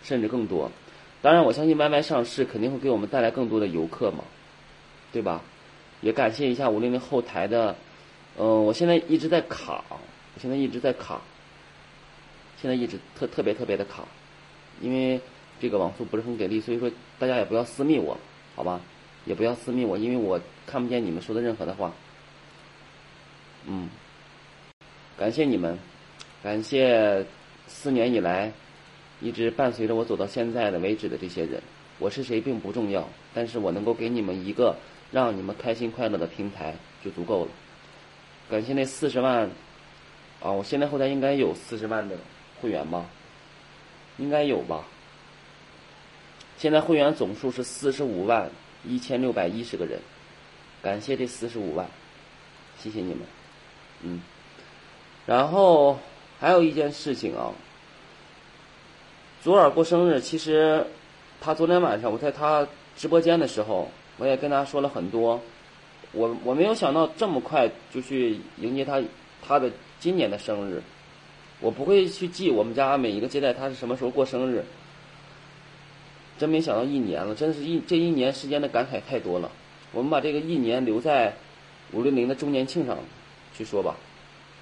[0.03, 0.71] 甚至更多。
[1.23, 4.25] 当然，我相信 YY 上市肯定会给我们带来更多的游客嘛，
[5.13, 5.41] 对吧？
[6.03, 7.77] 也感谢一下五零零后台的，
[8.39, 9.85] 嗯、我现在一直在卡，
[10.35, 11.21] 我现在一直在卡，
[12.61, 14.05] 现在一直特特别特别的卡，
[14.81, 15.21] 因为
[15.61, 18.17] 这个网速不是很给力，所以说大家也不要私密我，
[18.55, 18.81] 好吧？
[19.27, 21.93] 也不要私密我，因为我看不见你们说的任何的话。
[23.67, 23.91] 嗯，
[25.19, 25.79] 感谢你们，
[26.43, 27.27] 感谢
[27.67, 28.51] 四年以来
[29.21, 31.63] 一直伴随着我走到现在的为止的这些人。
[31.99, 34.75] 我是谁并不重要，但是我能够给你们一个
[35.13, 36.75] 让你们开心快乐的平台
[37.05, 37.51] 就足够了。
[38.49, 39.51] 感谢那四十万
[40.43, 42.17] 啊，我现在后台应该有四十万的
[42.61, 43.05] 会员吧？
[44.19, 44.85] 应该有吧？
[46.59, 48.51] 现在会员总数是四十五万
[48.85, 49.99] 一千六百一十个人，
[50.83, 51.87] 感谢这四十五万，
[52.79, 53.19] 谢谢你们，
[54.03, 54.21] 嗯。
[55.27, 55.99] 然后
[56.39, 57.53] 还有一件事情啊，
[59.43, 60.87] 左耳过生日，其实
[61.41, 62.67] 他昨天晚上我在他
[62.97, 65.41] 直播间的时候，我也跟他说了很多，
[66.13, 69.01] 我我没有想到这么快就去迎接他
[69.47, 69.71] 他的
[70.01, 70.83] 今年的生日，
[71.61, 74.65] 我不会去记我们家每一个接待他是什么时候过生日，
[76.39, 79.53] 真没想到一年了，真是一这一年时间的感慨太多了。
[79.93, 81.35] 我们把这个一年留在
[81.93, 82.97] 五六零的周年庆上
[83.55, 83.95] 去说吧，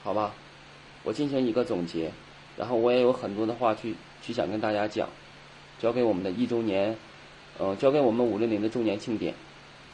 [0.03, 0.35] 好吧？
[1.05, 2.11] 我进行一个总结，
[2.57, 5.09] 然后我也有很多的话去去想跟大家讲，
[5.79, 6.97] 交给我们的一周年，
[7.59, 9.33] 呃，交给我们五六零的周年庆典，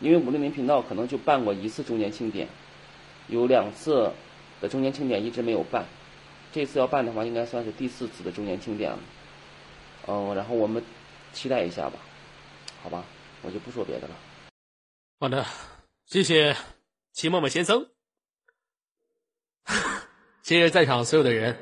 [0.01, 2.49] 因为五六零频道可能就办过一次周年庆典，
[3.29, 4.11] 有两次
[4.61, 5.85] 的周年庆典一直没有办，
[6.53, 8.99] 这次要办的话，应该算是第四次的周年庆典了，
[10.07, 10.83] 嗯、然后我们
[11.33, 11.99] 期待一下吧，
[12.83, 13.05] 好吧，
[13.43, 14.15] 我就不说别的了。
[15.21, 15.45] 好的，
[16.07, 16.57] 谢谢
[17.13, 17.87] 齐默默先生，
[20.43, 21.57] 谢谢在场所有的人，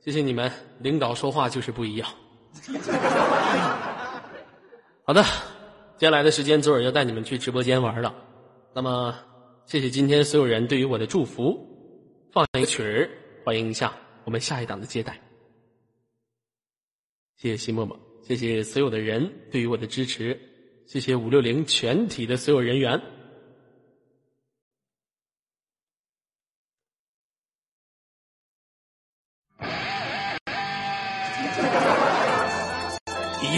[0.00, 2.08] 谢谢你们，领导说话就是不一样。
[5.04, 5.22] 好的，
[5.98, 8.14] 接下来的时间，左耳要带你们去直播间玩了。
[8.72, 9.14] 那么，
[9.66, 11.65] 谢谢今天所有人对于我的祝福，
[12.36, 13.08] 放一个曲儿，
[13.46, 13.90] 欢迎一下
[14.24, 15.18] 我们下一档的接待。
[17.34, 20.38] 谢谢西默默，谢谢所有的人对于我的支持，
[20.86, 23.00] 谢谢五六零全体的所有人员。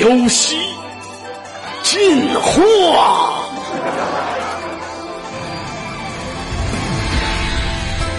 [0.01, 0.55] 游戏
[1.83, 3.38] 进化，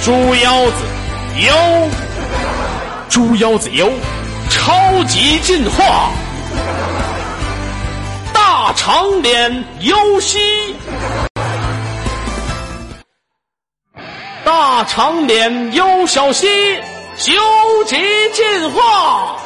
[0.10, 0.74] 猪腰子
[1.38, 1.54] 油，
[3.10, 3.88] 猪腰子油，
[4.50, 6.10] 超级进化，
[8.34, 10.76] 大长脸游戏，
[14.44, 16.48] 大长脸优小溪，
[17.16, 17.32] 究
[17.86, 17.96] 极
[18.34, 19.38] 进化。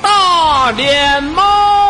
[0.00, 1.87] 大脸猫。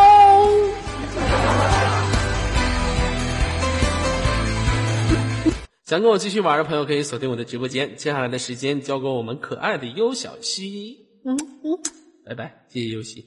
[5.88, 11.08] 想跟我继续玩的朋友可以锁定我的直播间，接下来的时间交给我们可爱的优小溪。
[11.24, 11.34] 嗯
[11.64, 11.82] 嗯，
[12.26, 13.26] 拜拜，谢谢优西。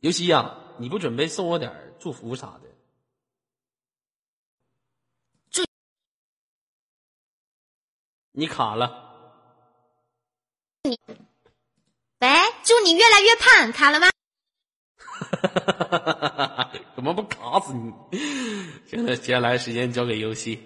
[0.00, 2.70] 优西呀、你不准备送我点祝福啥的？
[8.32, 9.04] 你卡了。
[10.84, 10.96] 喂，
[12.64, 14.08] 祝你越来越胖，卡了吗？
[16.96, 17.92] 怎么不卡死你？
[18.86, 20.58] 行了，接下来时间交给游戏。